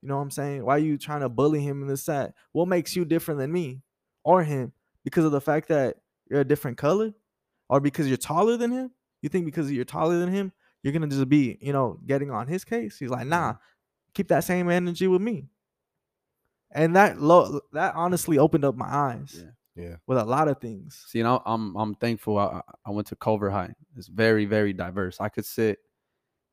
You 0.00 0.08
know 0.08 0.16
what 0.16 0.22
i'm 0.22 0.30
saying? 0.30 0.64
Why 0.64 0.76
are 0.76 0.78
you 0.78 0.98
trying 0.98 1.20
to 1.20 1.28
bully 1.28 1.60
him 1.60 1.82
in 1.82 1.88
this 1.88 2.04
that? 2.06 2.34
What 2.52 2.66
makes 2.68 2.96
you 2.96 3.04
different 3.04 3.38
than 3.38 3.52
me 3.52 3.82
or 4.24 4.42
him? 4.42 4.72
Because 5.04 5.24
of 5.24 5.32
the 5.32 5.40
fact 5.40 5.68
that 5.68 5.98
you're 6.30 6.40
a 6.40 6.44
different 6.44 6.78
color? 6.78 7.12
Or 7.68 7.80
because 7.80 8.08
you're 8.08 8.16
taller 8.16 8.56
than 8.56 8.70
him? 8.72 8.90
You 9.22 9.28
think 9.28 9.44
because 9.44 9.70
you're 9.70 9.84
taller 9.84 10.18
than 10.18 10.32
him 10.32 10.52
you're 10.82 10.92
gonna 10.92 11.06
just 11.06 11.28
be 11.28 11.58
you 11.60 11.72
know 11.72 11.98
getting 12.06 12.30
on 12.30 12.48
his 12.48 12.64
case? 12.64 12.98
He's 12.98 13.10
like 13.10 13.26
nah 13.26 13.54
keep 14.14 14.28
that 14.28 14.44
same 14.44 14.68
energy 14.70 15.06
with 15.06 15.22
me. 15.22 15.48
And 16.74 16.96
that 16.96 17.20
lo- 17.20 17.60
that 17.72 17.94
honestly 17.94 18.38
opened 18.38 18.64
up 18.64 18.76
my 18.76 18.88
eyes 18.88 19.44
Yeah. 19.76 19.84
Yeah. 19.84 19.96
with 20.06 20.18
a 20.18 20.24
lot 20.24 20.48
of 20.48 20.60
things. 20.60 21.04
See, 21.08 21.18
you 21.18 21.24
know, 21.24 21.42
I'm 21.44 21.76
I'm 21.76 21.94
thankful. 21.96 22.38
I, 22.38 22.44
I- 22.44 22.62
I 22.86 22.90
went 22.90 23.06
to 23.08 23.16
Culver 23.16 23.50
High. 23.50 23.74
It's 23.96 24.08
very 24.08 24.44
very 24.46 24.72
diverse. 24.72 25.20
I 25.20 25.28
could 25.28 25.44
sit 25.46 25.78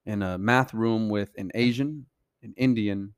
in 0.05 0.21
a 0.21 0.37
math 0.37 0.73
room 0.73 1.09
with 1.09 1.31
an 1.37 1.51
Asian, 1.55 2.05
an 2.43 2.53
Indian, 2.57 3.13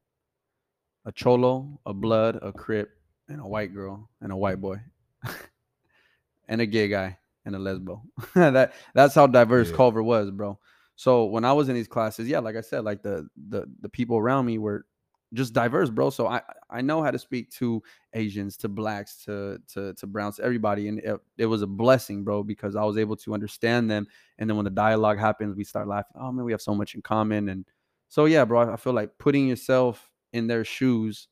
a 1.06 1.12
cholo, 1.12 1.80
a 1.86 1.94
blood, 1.94 2.38
a 2.42 2.52
crip, 2.52 2.90
and 3.28 3.40
a 3.42 3.48
white 3.48 3.74
girl 3.74 4.10
and 4.22 4.32
a 4.32 4.38
white 4.38 4.60
boy, 4.62 4.78
and 6.48 6.62
a 6.62 6.66
gay 6.66 6.88
guy 6.88 7.18
and 7.46 7.56
a 7.56 7.60
lesbo. 7.60 8.02
that 8.36 8.74
that's 8.94 9.16
how 9.16 9.28
diverse 9.28 9.70
Yeah. 9.70 9.76
Culver 9.78 10.04
was, 10.04 10.32
bro. 10.32 10.60
So 10.96 11.26
when 11.26 11.46
I 11.46 11.54
was 11.54 11.70
in 11.70 11.76
these 11.76 11.88
classes, 11.88 12.28
yeah, 12.28 12.40
like 12.40 12.56
I 12.56 12.62
said, 12.62 12.84
like 12.84 13.02
the 13.02 13.28
the 13.50 13.66
the 13.82 13.90
people 13.90 14.18
around 14.18 14.46
me 14.46 14.58
were 14.60 14.86
just 15.34 15.54
diverse, 15.54 15.90
bro. 15.90 16.10
So 16.10 16.28
I 16.28 16.42
I 16.70 16.82
know 16.82 17.02
how 17.02 17.12
to 17.12 17.20
speak 17.20 17.50
to 17.52 17.82
Asians, 18.14 18.58
to 18.58 18.68
blacks, 18.70 19.24
to 19.26 19.60
to 19.74 19.94
to 19.94 20.08
browns, 20.08 20.38
to 20.38 20.44
everybody, 20.44 20.88
and 20.88 21.00
it, 21.00 21.20
it 21.38 21.46
was 21.46 21.62
a 21.62 21.68
blessing, 21.68 22.24
bro, 22.24 22.44
because 22.44 22.76
I 22.76 22.84
was 22.84 22.98
able 22.98 23.16
to 23.18 23.34
understand 23.34 23.90
them. 23.90 24.08
And 24.38 24.50
then 24.50 24.58
when 24.58 24.66
the 24.66 24.72
dialogue 24.72 25.18
happens, 25.20 25.56
we 25.56 25.64
start 25.64 25.88
laughing. 25.88 26.16
Oh 26.20 26.32
man, 26.32 26.44
we 26.46 26.52
have 26.52 26.62
so 26.62 26.76
much 26.76 26.96
in 26.96 27.02
common. 27.02 27.50
And 27.50 27.66
so 28.10 28.26
yeah, 28.26 28.44
bro, 28.46 28.62
I- 28.62 28.74
I 28.74 28.76
feel 28.78 28.94
like 28.94 29.18
putting 29.18 29.48
yourself 29.48 30.10
in 30.34 30.48
their 30.48 30.64
shoes 30.66 31.28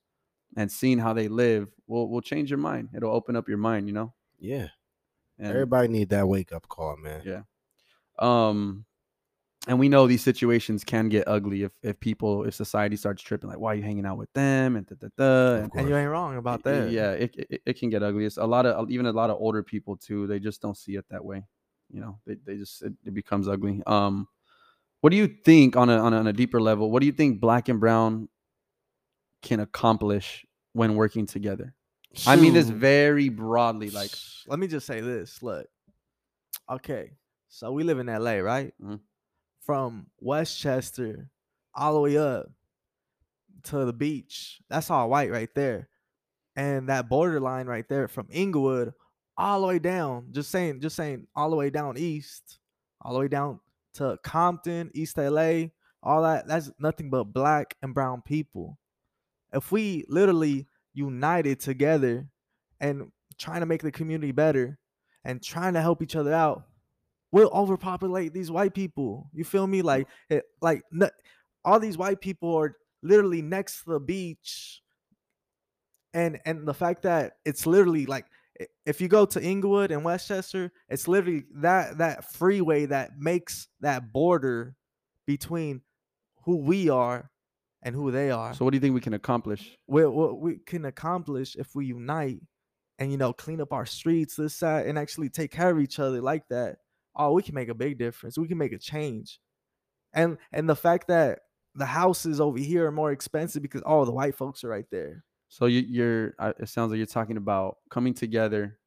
and 0.58 0.72
seeing 0.72 0.98
how 1.00 1.14
they 1.14 1.28
live 1.28 1.70
will 1.88 2.10
will 2.10 2.22
change 2.22 2.50
your 2.50 2.60
mind. 2.60 2.90
It'll 2.96 3.14
open 3.14 3.36
up 3.36 3.48
your 3.50 3.58
mind, 3.58 3.88
you 3.88 3.94
know. 3.94 4.14
Yeah. 4.40 4.68
And 5.38 5.48
Everybody 5.48 5.88
need 5.90 6.10
that 6.10 6.28
wake 6.28 6.52
up 6.52 6.68
call, 6.68 6.98
man. 6.98 7.22
Yeah. 7.26 7.42
um, 8.20 8.86
and 9.68 9.78
we 9.78 9.90
know 9.90 10.08
these 10.08 10.24
situations 10.24 10.84
can 10.84 11.10
get 11.10 11.28
ugly 11.28 11.64
if 11.64 11.72
if 11.84 12.00
people 12.00 12.46
if 12.46 12.54
society 12.54 12.96
starts 12.96 13.22
tripping 13.22 13.50
like 13.50 13.60
why 13.60 13.74
are 13.74 13.76
you 13.76 13.84
hanging 13.84 14.06
out 14.06 14.18
with 14.18 14.32
them 14.34 14.76
and 14.76 14.88
da, 14.88 14.96
da, 14.96 15.08
da, 15.18 15.64
and 15.64 15.72
And 15.76 15.90
you 15.90 15.96
ain't 15.96 16.10
wrong 16.10 16.38
about 16.38 16.64
Y- 16.66 16.72
y- 16.72 16.72
that. 16.72 16.92
Yeah, 16.92 17.12
it, 17.12 17.36
it 17.38 17.62
it 17.66 17.74
can 17.80 17.90
get 17.90 18.02
ugly. 18.04 18.26
It's 18.26 18.38
a 18.38 18.46
lot 18.46 18.66
of 18.66 18.90
even 18.90 19.06
a 19.06 19.12
lot 19.12 19.30
of 19.30 19.38
older 19.40 19.62
people 19.64 19.98
too. 19.98 20.28
They 20.28 20.40
just 20.40 20.62
don't 20.62 20.78
see 20.78 20.96
it 20.96 21.06
that 21.10 21.24
way. 21.24 21.46
You 21.92 22.02
know, 22.02 22.20
they 22.26 22.36
they 22.46 22.56
just 22.58 22.82
it, 22.84 22.94
it 23.06 23.14
becomes 23.14 23.48
ugly. 23.48 23.82
Um, 23.86 24.28
what 25.02 25.12
do 25.12 25.18
you 25.18 25.28
think 25.28 25.76
on 25.76 25.90
a, 25.90 25.98
on 25.98 26.14
a 26.14 26.18
on 26.20 26.28
a 26.28 26.34
deeper 26.34 26.62
level? 26.62 26.92
What 26.92 27.02
do 27.02 27.06
you 27.06 27.12
think 27.14 27.40
Black 27.42 27.70
and 27.70 27.80
Brown 27.80 28.30
can 29.42 29.60
accomplish 29.60 30.46
when 30.74 30.96
working 30.96 31.26
together? 31.26 31.74
I 32.28 32.36
mean 32.36 32.54
this 32.54 32.70
very 32.70 33.30
broadly. 33.30 33.90
Like, 33.92 34.12
let 34.48 34.60
me 34.60 34.68
just 34.68 34.86
say 34.88 35.00
this. 35.00 35.42
Look, 35.44 35.68
okay, 36.70 37.12
so 37.50 37.72
we 37.72 37.84
live 37.84 38.00
in 38.00 38.08
LA, 38.08 38.38
right? 38.40 38.74
Mhm. 38.82 39.00
From 39.62 40.08
Westchester 40.20 41.30
all 41.76 41.94
the 41.94 42.00
way 42.00 42.18
up 42.18 42.48
to 43.64 43.86
the 43.86 43.94
beach. 43.94 44.62
That's 44.70 44.90
all 44.90 45.10
white 45.10 45.32
right 45.32 45.50
there, 45.54 45.90
and 46.56 46.90
that 46.90 47.10
borderline 47.10 47.68
right 47.68 47.88
there 47.88 48.08
from 48.08 48.28
Inglewood 48.32 48.94
all 49.38 49.62
the 49.62 49.68
way 49.68 49.80
down. 49.80 50.28
Just 50.32 50.52
saying, 50.52 50.82
just 50.82 50.96
saying, 50.96 51.28
all 51.36 51.50
the 51.50 51.56
way 51.56 51.70
down 51.70 51.98
east, 51.98 52.60
all 53.02 53.14
the 53.14 53.20
way 53.20 53.28
down 53.28 53.60
to 53.94 54.18
Compton, 54.24 54.92
East 54.94 55.18
LA, 55.18 55.68
all 56.04 56.24
that. 56.24 56.48
That's 56.48 56.72
nothing 56.80 57.10
but 57.10 57.26
black 57.26 57.76
and 57.82 57.94
brown 57.94 58.22
people. 58.22 58.78
If 59.54 59.72
we 59.72 60.06
literally 60.10 60.68
united 60.94 61.60
together 61.60 62.28
and 62.80 63.12
trying 63.38 63.62
to 63.62 63.66
make 63.66 63.82
the 63.82 63.92
community 63.92 64.32
better 64.32 64.78
and 65.24 65.42
trying 65.42 65.74
to 65.74 65.82
help 65.82 66.02
each 66.02 66.16
other 66.16 66.34
out, 66.34 66.64
we'll 67.32 67.50
overpopulate 67.50 68.34
these 68.34 68.52
white 68.52 68.74
people. 68.74 69.30
You 69.34 69.44
feel 69.44 69.68
me? 69.68 69.82
Like 69.82 70.08
it, 70.30 70.44
like 70.62 70.84
n- 70.94 71.10
all 71.64 71.80
these 71.80 71.98
white 71.98 72.22
people 72.22 72.56
are 72.56 72.76
literally 73.04 73.42
next 73.42 73.84
to 73.84 73.92
the 73.92 74.00
beach, 74.00 74.82
and 76.14 76.40
and 76.46 76.68
the 76.68 76.74
fact 76.74 77.04
that 77.04 77.34
it's 77.46 77.66
literally 77.66 78.06
like 78.06 78.26
if 78.86 79.00
you 79.00 79.08
go 79.08 79.26
to 79.26 79.42
Inglewood 79.42 79.92
and 79.92 80.04
Westchester, 80.04 80.72
it's 80.90 81.08
literally 81.08 81.46
that 81.56 82.00
that 82.00 82.34
freeway 82.34 82.86
that 82.88 83.12
makes 83.18 83.68
that 83.82 84.12
border 84.12 84.76
between 85.26 85.82
who 86.46 86.58
we 86.58 86.90
are 86.90 87.30
and 87.82 87.96
who 87.96 88.12
they 88.12 88.32
are. 88.32 88.54
So 88.54 88.66
what 88.66 88.72
do 88.72 88.78
you 88.78 88.82
think 88.82 88.96
we 88.96 89.02
can 89.02 89.14
accomplish? 89.14 89.78
what, 89.86 90.14
what 90.14 90.40
we 90.40 90.58
can 90.66 90.86
accomplish 90.86 91.56
if 91.56 91.76
we 91.76 91.86
unite 91.86 92.42
and 92.98 93.12
you 93.12 93.18
know 93.18 93.32
clean 93.32 93.62
up 93.62 93.72
our 93.72 93.86
streets 93.86 94.36
this 94.36 94.56
side 94.56 94.86
and 94.86 95.00
actually 95.00 95.30
take 95.30 95.52
care 95.52 95.70
of 95.70 95.80
each 95.80 96.00
other 96.00 96.22
like 96.22 96.44
that 96.50 96.78
oh 97.16 97.34
we 97.34 97.42
can 97.44 97.56
make 97.56 97.70
a 97.70 97.74
big 97.74 97.98
difference 97.98 98.38
we 98.38 98.48
can 98.48 98.58
make 98.58 98.72
a 98.74 98.78
change 98.78 99.40
and 100.14 100.38
and 100.52 100.68
the 100.70 100.76
fact 100.76 101.08
that 101.08 101.40
the 101.76 101.86
houses 101.86 102.40
over 102.42 102.58
here 102.60 102.88
are 102.88 102.92
more 102.92 103.12
expensive 103.12 103.62
because 103.62 103.82
oh 103.86 104.06
the 104.06 104.12
white 104.12 104.36
folks 104.36 104.64
are 104.64 104.70
right 104.70 104.86
there 104.92 105.24
So 105.50 105.66
you, 105.66 105.82
you're. 105.88 106.34
uh, 106.40 106.54
It 106.60 106.70
sounds 106.70 106.92
like 106.92 106.98
you're 106.98 107.06
talking 107.08 107.38
about 107.38 107.78
coming 107.90 108.14
together 108.14 108.78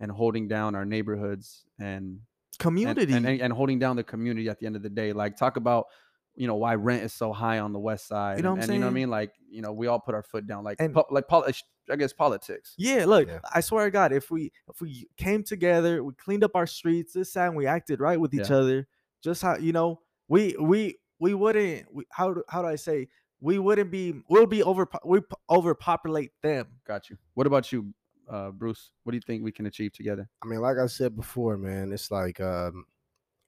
and 0.00 0.10
holding 0.10 0.48
down 0.48 0.74
our 0.74 0.84
neighborhoods 0.84 1.64
and 1.78 1.86
and- 1.88 2.20
community 2.58 3.12
and, 3.12 3.26
and, 3.26 3.40
and 3.40 3.52
holding 3.52 3.78
down 3.78 3.96
the 3.96 4.04
community 4.04 4.48
at 4.48 4.58
the 4.60 4.66
end 4.66 4.76
of 4.76 4.82
the 4.82 4.90
day. 4.90 5.12
Like 5.12 5.36
talk 5.36 5.56
about 5.56 5.86
you 6.34 6.46
know 6.46 6.54
why 6.56 6.74
rent 6.76 7.02
is 7.02 7.12
so 7.12 7.32
high 7.32 7.58
on 7.58 7.72
the 7.72 7.78
west 7.78 8.06
side. 8.08 8.38
you 8.38 8.42
know 8.42 8.52
and, 8.52 8.58
what 8.60 8.64
I'm 8.64 8.70
and 8.70 8.74
you 8.74 8.80
know 8.80 8.86
what 8.86 8.90
I 8.90 8.94
mean? 8.94 9.10
Like 9.10 9.32
you 9.50 9.62
know 9.62 9.72
we 9.72 9.86
all 9.88 10.00
put 10.00 10.14
our 10.14 10.22
foot 10.22 10.46
down. 10.46 10.64
Like 10.64 10.80
And- 10.80 10.94
like 11.10 11.28
poli- 11.28 11.52
I 11.90 11.96
guess 11.96 12.12
politics. 12.12 12.74
yeah 12.78 13.04
look 13.04 13.28
Yeah. 13.28 13.40
i 13.52 13.60
swear 13.60 13.84
to 13.86 13.90
god 13.90 14.12
if 14.12 14.30
we 14.30 14.52
if 14.70 14.80
we 14.80 15.08
came 15.16 15.42
together 15.42 16.02
we 16.04 16.12
cleaned 16.14 16.44
up 16.44 16.52
our 16.54 16.66
streets 16.66 17.12
this 17.12 17.32
side 17.32 17.48
and 17.48 17.56
we 17.56 17.66
acted 17.66 18.00
right 18.00 18.20
with 18.20 18.32
each 18.34 18.50
Yeah. 18.50 18.56
other 18.56 18.88
just 19.22 19.42
how 19.42 19.56
you 19.56 19.72
know 19.72 20.00
we 20.28 20.54
we 20.60 20.98
we 21.18 21.34
wouldn't 21.34 21.92
we, 21.92 22.04
how 22.10 22.32
do, 22.34 22.42
how 22.48 22.62
do 22.62 22.68
i 22.68 22.76
say 22.76 23.08
we 23.40 23.58
wouldn't 23.58 23.90
be 23.90 24.14
we'll 24.28 24.46
be 24.46 24.62
over 24.62 24.86
we 25.04 25.20
overpopulate 25.50 26.30
them 26.42 26.66
Got 26.86 27.10
you. 27.10 27.16
What 27.34 27.46
about 27.46 27.72
you, 27.72 27.92
uh, 28.28 28.50
Bruce? 28.50 28.92
What 29.02 29.10
do 29.12 29.16
you 29.16 29.22
think 29.26 29.42
we 29.42 29.50
can 29.52 29.66
achieve 29.66 29.92
together? 29.92 30.28
I 30.42 30.46
mean, 30.46 30.60
like 30.60 30.78
I 30.78 30.86
said 30.86 31.16
before, 31.16 31.56
man, 31.56 31.92
it's 31.92 32.10
like 32.10 32.40
um, 32.40 32.84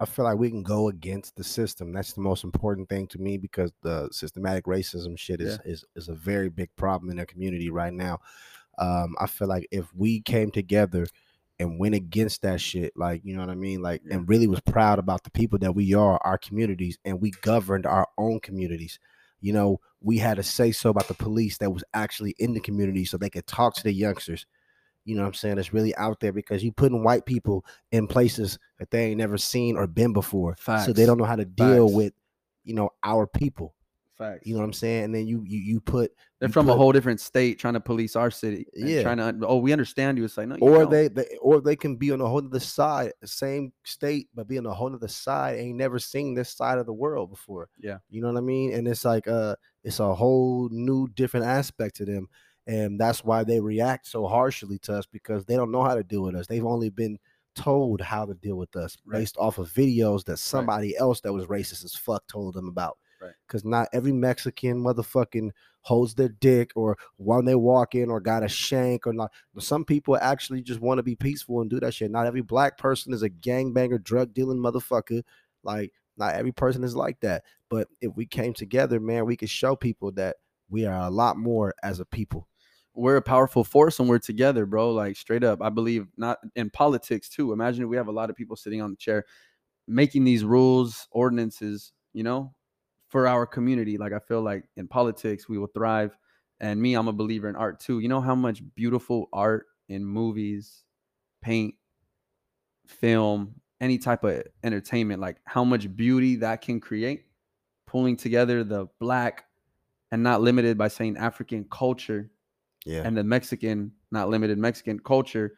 I 0.00 0.07
feel 0.07 0.24
like 0.24 0.38
we 0.38 0.50
can 0.50 0.62
go 0.62 0.88
against 0.88 1.37
the 1.37 1.44
system. 1.44 1.92
That's 1.92 2.12
the 2.12 2.20
most 2.20 2.42
important 2.44 2.88
thing 2.88 3.07
to 3.09 3.18
me 3.18 3.38
because 3.38 3.72
the 3.83 4.09
systematic 4.11 4.64
racism 4.64 5.16
shit 5.18 5.40
is 5.40 5.59
is 5.64 5.85
is 5.94 6.09
a 6.09 6.14
very 6.14 6.48
big 6.50 6.68
problem 6.76 7.11
in 7.11 7.16
the 7.16 7.26
community 7.26 7.70
right 7.70 7.92
now. 7.92 8.18
Um, 8.78 9.14
I 9.20 9.26
feel 9.26 9.48
like 9.48 9.68
if 9.70 9.94
we 9.94 10.20
came 10.20 10.50
together 10.50 11.07
and 11.61 11.78
went 11.78 11.94
against 11.94 12.42
that 12.42 12.61
shit, 12.61 12.92
like 12.96 13.22
you 13.24 13.35
know 13.35 13.40
what 13.40 13.50
I 13.50 13.54
mean, 13.54 13.83
like 13.83 14.02
Yeah. 14.04 14.16
and 14.16 14.28
really 14.28 14.48
was 14.48 14.61
proud 14.61 14.98
about 14.98 15.22
the 15.22 15.30
people 15.30 15.59
that 15.61 15.74
we 15.74 15.94
are, 15.94 16.18
our 16.24 16.38
communities, 16.38 16.98
and 17.04 17.20
we 17.20 17.30
governed 17.42 17.87
our 17.87 18.09
own 18.18 18.40
communities. 18.40 18.98
You 19.40 19.52
know, 19.52 19.80
we 20.00 20.18
had 20.18 20.38
a 20.38 20.42
say 20.42 20.72
so 20.72 20.90
about 20.90 21.07
the 21.07 21.14
police 21.14 21.59
that 21.59 21.70
was 21.70 21.85
actually 21.94 22.35
in 22.38 22.54
the 22.54 22.61
community 22.61 23.04
so 23.04 23.16
they 23.16 23.30
could 23.30 23.46
talk 23.46 23.74
to 23.76 23.85
the 23.85 23.92
youngsters 23.92 24.46
you 25.05 25.14
know 25.14 25.23
what 25.23 25.29
I'm 25.29 25.35
saying, 25.35 25.57
that's 25.57 25.73
really 25.73 25.95
out 25.97 26.21
there 26.21 26.33
because 26.33 26.62
you're 26.62 26.73
putting 26.73 27.05
white 27.05 27.27
people 27.27 27.64
in 27.93 28.07
places 28.07 28.59
that 28.79 28.90
they 28.90 29.07
ain't 29.07 29.19
never 29.19 29.38
seen 29.38 29.77
or 29.77 29.87
been 29.87 30.12
before. 30.12 30.57
So 30.59 30.93
they 30.93 31.07
don't 31.07 31.19
know 31.19 31.25
how 31.25 31.37
to 31.37 31.45
deal 31.45 31.87
Facts. 31.88 31.97
with, 31.97 32.12
you 32.64 32.75
know, 32.75 32.90
our 33.03 33.27
people. 33.27 33.75
Facts. 34.17 34.47
You 34.47 34.55
know 34.55 34.61
what 34.61 34.67
I'm 34.67 34.73
saying? 34.73 35.05
And 35.05 35.14
then 35.14 35.27
you 35.27 35.43
you 35.45 35.59
you 35.59 35.81
put 35.81 36.12
They're 36.38 36.49
you 36.49 36.53
from 36.53 36.69
a 36.71 36.77
whole 36.77 36.93
different 36.93 37.21
state 37.21 37.59
trying 37.59 37.75
to 37.75 37.81
police 37.81 38.14
our 38.14 38.31
city. 38.31 38.64
Yeah. 38.73 39.03
Trying 39.03 39.17
to 39.17 39.45
oh 39.45 39.57
we 39.57 39.73
understand 39.73 40.19
you. 40.19 40.25
It's 40.25 40.37
like 40.37 40.47
no. 40.47 40.55
You 40.55 40.62
or 40.62 40.79
don't. 40.83 40.90
they, 40.90 41.09
they 41.09 41.37
or 41.40 41.61
they 41.61 41.75
can 41.75 41.97
be 41.97 42.12
on 42.12 42.21
a 42.21 42.29
whole 42.29 42.38
other 42.38 42.61
side, 42.61 43.12
same 43.25 43.73
state, 43.83 44.29
but 44.33 44.47
be 44.47 44.57
on 44.57 44.67
a 44.67 44.73
whole 44.73 44.95
other 44.95 45.09
side, 45.09 45.59
ain't 45.59 45.77
never 45.77 45.99
seen 45.99 46.35
this 46.35 46.51
side 46.51 46.79
of 46.79 46.87
the 46.87 46.93
world 46.93 47.29
before. 47.29 47.69
Yeah. 47.77 47.99
You 48.09 48.23
know 48.23 48.29
what 48.29 48.38
I 48.38 48.43
mean? 48.43 48.73
And 48.73 48.87
it's 48.87 49.05
like 49.05 49.27
uh 49.27 49.57
it's 49.83 49.99
a 49.99 50.14
whole 50.14 50.69
new 50.71 51.09
different 51.09 51.47
aspect 51.47 51.97
to 51.97 52.05
them. 52.05 52.29
And 52.66 52.98
that's 52.98 53.22
why 53.24 53.44
they 53.44 53.61
react 53.61 54.07
so 54.07 54.27
harshly 54.27 54.79
to 54.81 54.94
us 54.96 55.07
because 55.07 55.44
they 55.44 55.57
don't 55.57 55.70
know 55.70 55.83
how 55.85 55.94
to 55.94 56.03
deal 56.03 56.22
with 56.22 56.35
us. 56.35 56.46
They've 56.46 56.64
only 56.64 56.88
been 56.90 57.18
told 57.55 58.00
how 58.00 58.24
to 58.24 58.35
deal 58.35 58.57
with 58.57 58.74
us 58.74 58.96
Right. 59.05 59.18
based 59.20 59.37
off 59.38 59.59
of 59.59 59.70
videos 59.70 60.24
that 60.24 60.38
somebody 60.38 60.96
else 60.96 61.20
that 61.20 61.33
was 61.33 61.46
racist 61.46 61.85
as 61.85 61.94
fuck 61.94 62.27
told 62.27 62.55
them 62.55 62.68
about. 62.68 62.98
Right. 63.20 63.33
Because 63.46 63.64
not 63.64 63.88
every 63.92 64.12
Mexican 64.12 64.83
motherfucking 64.83 65.50
holds 65.83 66.14
their 66.14 66.31
dick 66.31 66.72
or 66.74 66.96
when 67.16 67.44
they 67.44 67.55
walk 67.55 67.94
in 67.94 68.11
or 68.11 68.18
got 68.20 68.42
a 68.42 68.48
shank 68.48 69.07
or 69.07 69.12
not. 69.12 69.31
Some 69.59 69.85
people 69.85 70.16
actually 70.16 70.62
just 70.62 70.81
want 70.81 70.98
to 70.98 71.03
be 71.03 71.14
peaceful 71.14 71.61
and 71.61 71.70
do 71.70 71.79
that 71.81 71.94
shit. 71.94 72.11
Not 72.11 72.27
every 72.27 72.40
black 72.40 72.79
person 72.79 73.12
is 73.12 73.22
a 73.22 73.31
gangbanger, 73.31 74.03
drug 74.03 74.33
dealing 74.35 74.59
motherfucker. 74.59 75.22
Like, 75.62 75.92
not 76.16 76.35
every 76.35 76.53
person 76.53 76.83
is 76.85 76.96
like 76.96 77.20
that. 77.20 77.44
But 77.68 77.88
if 78.00 78.16
we 78.16 78.24
came 78.27 78.55
together, 78.55 78.98
man, 79.00 79.27
we 79.27 79.37
could 79.37 79.50
show 79.50 79.77
people 79.77 80.11
that 80.12 80.37
we 80.70 80.87
are 80.87 81.07
a 81.07 81.11
lot 81.11 81.37
more 81.37 81.74
as 81.83 82.00
a 82.00 82.05
people. 82.07 82.48
We're 82.94 83.16
a 83.16 83.22
powerful 83.22 83.64
force 83.64 83.98
when 83.98 84.09
we're 84.09 84.18
together, 84.18 84.66
bro. 84.66 84.92
Like 84.92 85.16
straight 85.16 85.44
up. 85.44 85.61
I 85.62 85.68
believe 85.68 86.07
not 86.16 86.38
in 86.54 86.70
politics 86.70 87.28
too. 87.28 87.52
Imagine 87.52 87.88
we 87.88 87.96
have 87.96 88.09
a 88.09 88.12
lot 88.12 88.30
of 88.30 88.37
people 88.37 88.57
sitting 88.57 88.80
on 88.80 88.90
the 88.90 88.96
chair 88.96 89.24
making 89.87 90.24
these 90.24 90.44
rules, 90.44 91.07
ordinances, 91.11 91.92
you 92.12 92.22
know, 92.22 92.54
for 93.09 93.26
our 93.28 93.46
community. 93.46 93.98
Like 93.98 94.12
I 94.12 94.18
feel 94.18 94.40
like 94.42 94.64
in 94.76 94.88
politics 94.88 95.48
we 95.48 95.59
will 95.59 95.66
thrive. 95.66 96.16
And 96.61 96.80
me, 96.80 96.94
I'm 96.94 97.09
a 97.09 97.12
believer 97.12 97.48
in 97.48 97.57
art 97.57 97.80
too. 97.80 97.98
You 97.98 98.09
know 98.09 98.20
how 98.20 98.35
much 98.35 98.62
beautiful 98.74 99.28
art 99.33 99.66
in 99.88 100.04
movies, 100.04 100.85
paint, 101.42 101.74
film, 102.87 103.57
any 103.80 103.98
type 103.98 104.24
of 104.24 104.44
entertainment, 104.62 105.20
like 105.20 105.38
how 105.44 105.64
much 105.64 105.94
beauty 105.94 106.37
that 106.37 106.62
can 106.62 106.80
create, 106.80 107.26
pulling 107.87 108.16
together 108.16 108.64
the 108.64 108.87
black 109.00 109.44
and 110.11 110.22
not 110.22 110.40
limited 110.40 110.78
by 110.78 110.88
saying 110.88 111.16
African 111.16 111.66
culture 111.70 112.30
Yeah. 112.85 113.03
and 113.05 113.16
the 113.16 113.25
Mexican, 113.25 113.92
not 114.11 114.29
limited 114.29 114.59
Mexican 114.59 114.99
culture, 114.99 115.57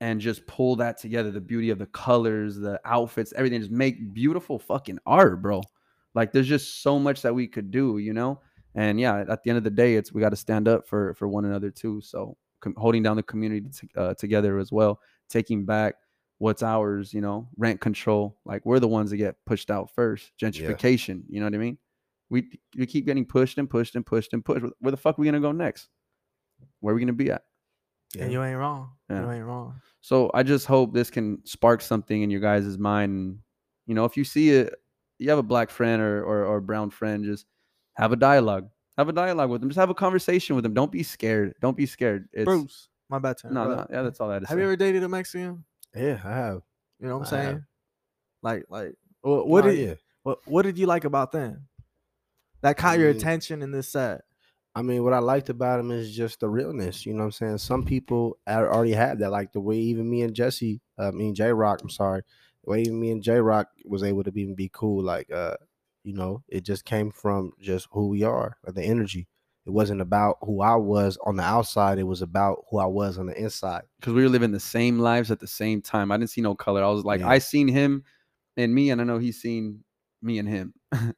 and 0.00 0.20
just 0.20 0.46
pull 0.46 0.76
that 0.76 0.98
together. 0.98 1.30
The 1.30 1.40
beauty 1.40 1.70
of 1.70 1.78
the 1.78 1.86
colors, 1.86 2.56
the 2.56 2.80
outfits, 2.84 3.32
everything. 3.34 3.60
Just 3.60 3.72
make 3.72 4.12
beautiful 4.12 4.58
fucking 4.58 4.98
art, 5.06 5.40
bro. 5.40 5.62
Like 6.14 6.32
there's 6.32 6.48
just 6.48 6.82
so 6.82 6.98
much 6.98 7.22
that 7.22 7.34
we 7.34 7.46
could 7.46 7.70
do, 7.70 7.98
you 7.98 8.12
know. 8.12 8.40
And 8.74 8.98
yeah, 8.98 9.24
at 9.28 9.42
the 9.42 9.50
end 9.50 9.58
of 9.58 9.64
the 9.64 9.70
day, 9.70 9.94
it's 9.94 10.12
we 10.12 10.20
got 10.20 10.30
to 10.30 10.36
stand 10.36 10.68
up 10.68 10.86
for 10.86 11.14
for 11.14 11.28
one 11.28 11.44
another 11.44 11.70
too. 11.70 12.00
So 12.00 12.36
com- 12.60 12.74
holding 12.76 13.02
down 13.02 13.16
the 13.16 13.22
community 13.22 13.68
t- 13.68 13.88
uh, 13.96 14.14
together 14.14 14.58
as 14.58 14.72
well, 14.72 15.00
taking 15.28 15.64
back 15.64 15.94
what's 16.38 16.62
ours, 16.62 17.14
you 17.14 17.20
know, 17.20 17.48
rent 17.56 17.80
control. 17.80 18.36
Like 18.44 18.66
we're 18.66 18.80
the 18.80 18.88
ones 18.88 19.10
that 19.10 19.16
get 19.16 19.36
pushed 19.46 19.70
out 19.70 19.90
first. 19.94 20.32
Gentrification, 20.40 21.22
you 21.28 21.40
know 21.40 21.46
what 21.46 21.54
I 21.54 21.58
mean? 21.58 21.78
We 22.30 22.50
we 22.76 22.86
keep 22.86 23.06
getting 23.06 23.24
pushed 23.26 23.58
and 23.58 23.68
pushed 23.68 23.94
and 23.94 24.04
pushed 24.04 24.32
and 24.32 24.44
pushed. 24.44 24.64
Where 24.80 24.90
the 24.90 24.96
fuck 24.96 25.18
are 25.18 25.20
we 25.20 25.26
gonna 25.26 25.40
go 25.40 25.52
next? 25.52 25.88
Where 26.80 26.92
are 26.92 26.94
we 26.94 27.00
gonna 27.00 27.12
be 27.12 27.30
at? 27.30 27.42
and 28.20 28.30
you 28.30 28.40
ain't 28.44 28.56
wrong 28.56 28.90
you 29.10 29.16
ain't 29.16 29.44
wrong 29.44 29.74
So 30.00 30.30
I 30.34 30.44
just 30.44 30.66
hope 30.66 30.94
this 30.94 31.10
can 31.10 31.44
spark 31.44 31.80
something 31.80 32.22
in 32.22 32.30
your 32.30 32.40
guys' 32.40 32.78
mind. 32.78 33.12
And, 33.12 33.38
you 33.88 33.94
know, 33.96 34.04
if 34.04 34.16
you 34.16 34.22
see 34.22 34.50
it, 34.50 34.72
you 35.18 35.28
have 35.30 35.38
a 35.40 35.42
black 35.42 35.68
friend 35.68 36.00
or, 36.00 36.22
or 36.24 36.44
or 36.44 36.60
brown 36.60 36.90
friend, 36.90 37.24
just 37.24 37.44
have 37.94 38.12
a 38.12 38.16
dialogue. 38.16 38.68
Have 38.98 39.08
a 39.08 39.12
dialogue 39.12 39.50
with 39.50 39.60
them. 39.62 39.68
Just 39.70 39.80
have 39.80 39.90
a 39.90 39.94
conversation 39.94 40.54
with 40.54 40.62
them. 40.62 40.74
Don't 40.74 40.92
be 40.92 41.02
scared. 41.02 41.54
Don't 41.60 41.76
be 41.76 41.86
scared. 41.86 42.28
It's, 42.32 42.44
bruce 42.44 42.88
my 43.10 43.18
bad 43.18 43.36
to 43.38 43.52
No, 43.52 43.64
no, 43.68 43.86
yeah, 43.90 44.02
that's 44.02 44.20
all 44.20 44.30
I 44.30 44.34
had 44.34 44.42
to 44.42 44.46
have 44.48 44.54
say. 44.56 44.60
you 44.60 44.64
ever 44.66 44.76
dated 44.76 45.02
a 45.02 45.08
mexican 45.08 45.64
Yeah, 45.94 46.20
I 46.24 46.30
have. 46.30 46.62
you 47.00 47.08
know 47.08 47.18
what 47.18 47.32
I 47.32 47.36
i'm 47.36 47.42
have. 47.42 47.50
saying 47.52 47.64
like 48.42 48.64
like 48.68 48.94
what, 49.22 49.48
what 49.48 49.64
Nah, 49.64 49.70
did 49.72 49.88
yeah. 49.88 49.94
what, 50.22 50.38
what 50.46 50.62
did 50.62 50.78
you 50.78 50.86
like 50.86 51.04
about 51.04 51.32
them 51.32 51.66
that 52.64 52.76
caught 52.76 52.98
your 52.98 53.08
mean, 53.08 53.16
attention 53.16 53.62
in 53.62 53.70
this 53.70 53.88
set 53.88 54.22
I 54.76 54.82
mean, 54.82 55.04
what 55.04 55.12
I 55.12 55.20
liked 55.20 55.50
about 55.50 55.78
him 55.78 55.92
is 55.92 56.14
just 56.14 56.40
the 56.40 56.48
realness. 56.48 57.06
You 57.06 57.12
know 57.12 57.20
what 57.20 57.26
I'm 57.26 57.32
saying? 57.32 57.58
Some 57.58 57.84
people 57.84 58.38
already 58.48 58.92
have 58.92 59.18
that, 59.20 59.30
like 59.30 59.52
the 59.52 59.60
way 59.60 59.76
even 59.76 60.10
me 60.10 60.22
and 60.22 60.34
Jesse, 60.34 60.80
uh, 60.98 61.12
me 61.12 61.28
and 61.28 61.36
J 61.36 61.52
Rock, 61.52 61.80
I'm 61.82 61.90
sorry, 61.90 62.22
the 62.64 62.70
way 62.70 62.80
even 62.80 62.98
me 62.98 63.12
and 63.12 63.22
J 63.22 63.38
Rock 63.38 63.68
was 63.84 64.02
able 64.02 64.24
to 64.24 64.32
even 64.34 64.56
be 64.56 64.68
cool. 64.72 65.02
Like, 65.02 65.30
uh, 65.30 65.54
you 66.02 66.12
know, 66.12 66.42
it 66.48 66.64
just 66.64 66.84
came 66.84 67.12
from 67.12 67.52
just 67.60 67.86
who 67.92 68.08
we 68.08 68.24
are, 68.24 68.56
like 68.66 68.74
the 68.74 68.82
energy. 68.82 69.28
It 69.64 69.70
wasn't 69.70 70.00
about 70.00 70.38
who 70.42 70.60
I 70.60 70.74
was 70.74 71.16
on 71.24 71.36
the 71.36 71.42
outside. 71.42 71.98
It 71.98 72.02
was 72.02 72.20
about 72.20 72.64
who 72.68 72.78
I 72.78 72.86
was 72.86 73.16
on 73.16 73.26
the 73.26 73.40
inside. 73.40 73.84
Because 73.98 74.12
we 74.12 74.22
were 74.22 74.28
living 74.28 74.52
the 74.52 74.60
same 74.60 74.98
lives 74.98 75.30
at 75.30 75.40
the 75.40 75.46
same 75.46 75.80
time. 75.80 76.12
I 76.12 76.18
didn't 76.18 76.30
see 76.30 76.42
no 76.42 76.54
color. 76.54 76.84
I 76.84 76.90
was 76.90 77.04
like, 77.04 77.20
Yeah. 77.20 77.28
I 77.28 77.38
seen 77.38 77.68
him 77.68 78.04
and 78.56 78.74
me, 78.74 78.90
and 78.90 79.00
I 79.00 79.04
know 79.04 79.18
he's 79.18 79.40
seen 79.40 79.84
me 80.20 80.38
and 80.38 80.48
him. 80.48 80.74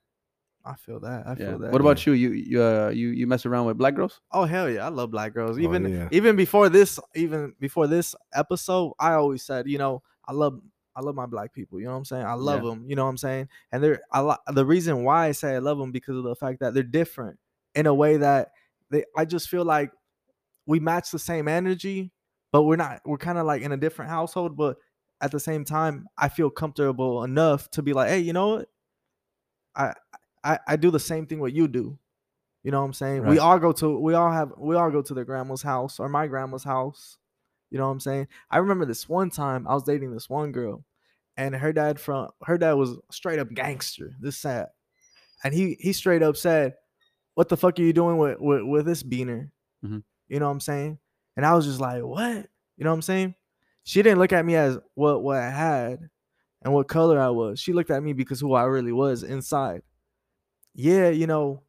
i 0.67 0.75
feel 0.75 0.99
that 1.01 1.27
i 1.27 1.31
yeah. 1.31 1.37
feel 1.37 1.59
that 1.59 1.71
What 1.73 1.81
about 1.81 2.05
you? 2.07 2.13
You 2.13 2.31
you 2.33 2.63
uh, 2.63 2.91
you 2.93 3.09
you 3.09 3.27
mess 3.27 3.47
around 3.47 3.67
with 3.67 3.79
black 3.79 3.95
girls? 3.95 4.21
Oh 4.33 4.45
hell 4.45 4.69
yeah, 4.69 4.85
I 4.85 4.89
love 4.89 5.11
black 5.11 5.33
girls. 5.33 5.57
Oh, 5.59 5.61
Even 5.61 5.89
yeah. 5.89 6.09
even 6.11 6.35
before 6.37 6.69
this, 6.69 6.99
even 7.15 7.55
before 7.61 7.87
this 7.87 8.15
episode, 8.35 8.93
I 8.99 9.13
always 9.15 9.43
said, 9.45 9.69
you 9.69 9.79
know, 9.79 10.03
I 10.27 10.33
love 10.33 10.61
I 10.97 11.03
love 11.03 11.15
my 11.15 11.27
black 11.27 11.53
people. 11.53 11.79
You 11.79 11.87
know 11.87 11.93
what 11.93 11.99
I'm 11.99 12.05
saying? 12.05 12.25
I 12.27 12.35
love 12.35 12.63
Yeah. 12.65 12.71
them. 12.71 12.85
You 12.89 12.97
know 12.97 13.05
what 13.05 13.11
I'm 13.11 13.17
saying? 13.17 13.49
And 13.71 13.83
they're 13.83 14.01
I 14.13 14.21
lo- 14.21 14.43
the 14.49 14.67
reason 14.67 15.05
why 15.05 15.27
I 15.29 15.33
say 15.33 15.55
I 15.55 15.59
love 15.59 15.79
them 15.79 15.93
because 15.93 16.17
of 16.17 16.25
the 16.25 16.35
fact 16.35 16.59
that 16.61 16.75
they're 16.75 16.83
different 16.83 17.39
in 17.75 17.87
a 17.87 17.95
way 17.95 18.17
that 18.17 18.49
they 18.91 19.05
I 19.17 19.25
just 19.25 19.49
feel 19.49 19.65
like 19.65 19.91
we 20.67 20.81
match 20.81 21.11
the 21.13 21.19
same 21.21 21.47
energy, 21.49 22.11
but 22.51 22.63
we're 22.65 22.77
not. 22.77 23.03
We're 23.05 23.19
kind 23.19 23.39
of 23.39 23.47
like 23.47 23.63
in 23.63 23.71
a 23.73 23.77
different 23.77 24.11
household, 24.11 24.57
but 24.57 24.79
at 25.21 25.31
the 25.31 25.41
same 25.41 25.65
time, 25.65 26.07
I 26.19 26.29
feel 26.29 26.51
comfortable 26.51 27.23
enough 27.25 27.71
to 27.73 27.83
be 27.83 27.93
like, 27.93 28.09
hey, 28.09 28.19
you 28.19 28.33
know 28.33 28.49
what? 28.57 28.69
I 29.77 29.93
I, 30.53 30.59
I 30.69 30.77
do 30.77 30.91
the 30.91 31.01
same 31.01 31.27
thing 31.27 31.41
what 31.41 31.53
you 31.53 31.67
do. 31.69 31.99
You 32.63 32.71
know 32.73 32.81
what 32.81 32.87
I'm 32.87 32.93
saying? 32.95 33.23
We 33.31 33.39
all 33.39 33.59
go 33.59 33.73
to 33.73 33.99
we 33.99 34.15
all 34.15 34.33
have 34.33 34.53
we 34.57 34.75
all 34.77 34.91
go 34.91 35.03
to 35.03 35.15
their 35.15 35.25
grandma's 35.25 35.63
house 35.63 36.01
or 36.01 36.09
my 36.09 36.27
grandma's 36.27 36.65
house. 36.65 37.19
You 37.71 37.79
know 37.79 37.87
what 37.87 37.93
I'm 37.93 38.01
saying? 38.01 38.29
I 38.51 38.59
remember 38.59 38.85
this 38.87 39.09
one 39.09 39.31
time 39.31 39.67
I 39.69 39.75
was 39.75 39.85
dating 39.85 40.13
this 40.13 40.29
one 40.31 40.53
girl, 40.53 40.85
and 41.37 41.55
her 41.55 41.73
dad 41.73 41.99
from 42.01 42.31
her 42.45 42.59
dad 42.59 42.73
was 42.75 42.97
straight 43.11 43.39
up 43.39 43.53
gangster. 43.53 44.15
This 44.21 44.37
sad, 44.39 44.69
and 45.45 45.53
he 45.55 45.77
he 45.81 45.93
straight 45.93 46.23
up 46.23 46.37
said, 46.37 46.75
"What 47.35 47.49
the 47.49 47.57
fuck 47.57 47.79
are 47.79 47.83
you 47.83 47.93
doing 47.93 48.19
with 48.19 48.39
with, 48.41 48.63
with 48.63 48.87
this 48.87 49.03
beaner?" 49.03 49.51
Mhm. 49.85 50.03
You 50.29 50.41
know 50.41 50.47
what 50.47 50.53
I'm 50.53 50.61
saying? 50.61 50.99
And 51.37 51.45
I 51.47 51.55
was 51.55 51.67
just 51.67 51.81
like, 51.81 52.03
"What?" 52.03 52.49
You 52.77 52.85
know 52.85 52.91
what 52.91 52.97
I'm 52.97 53.03
saying? 53.03 53.35
She 53.85 54.03
didn't 54.03 54.19
look 54.19 54.33
at 54.33 54.45
me 54.45 54.57
as 54.57 54.79
what 54.95 55.23
what 55.23 55.39
I 55.39 55.51
had 55.51 56.09
and 56.63 56.75
what 56.75 56.89
color 56.89 57.21
I 57.21 57.31
was. 57.31 57.61
She 57.61 57.73
looked 57.73 57.91
at 57.91 58.03
me 58.03 58.13
because 58.13 58.41
who 58.41 58.55
I 58.55 58.65
really 58.65 58.93
was 58.93 59.23
inside. 59.23 59.83
Yeah, 60.77 61.09
you 61.09 61.27
know, 61.27 61.63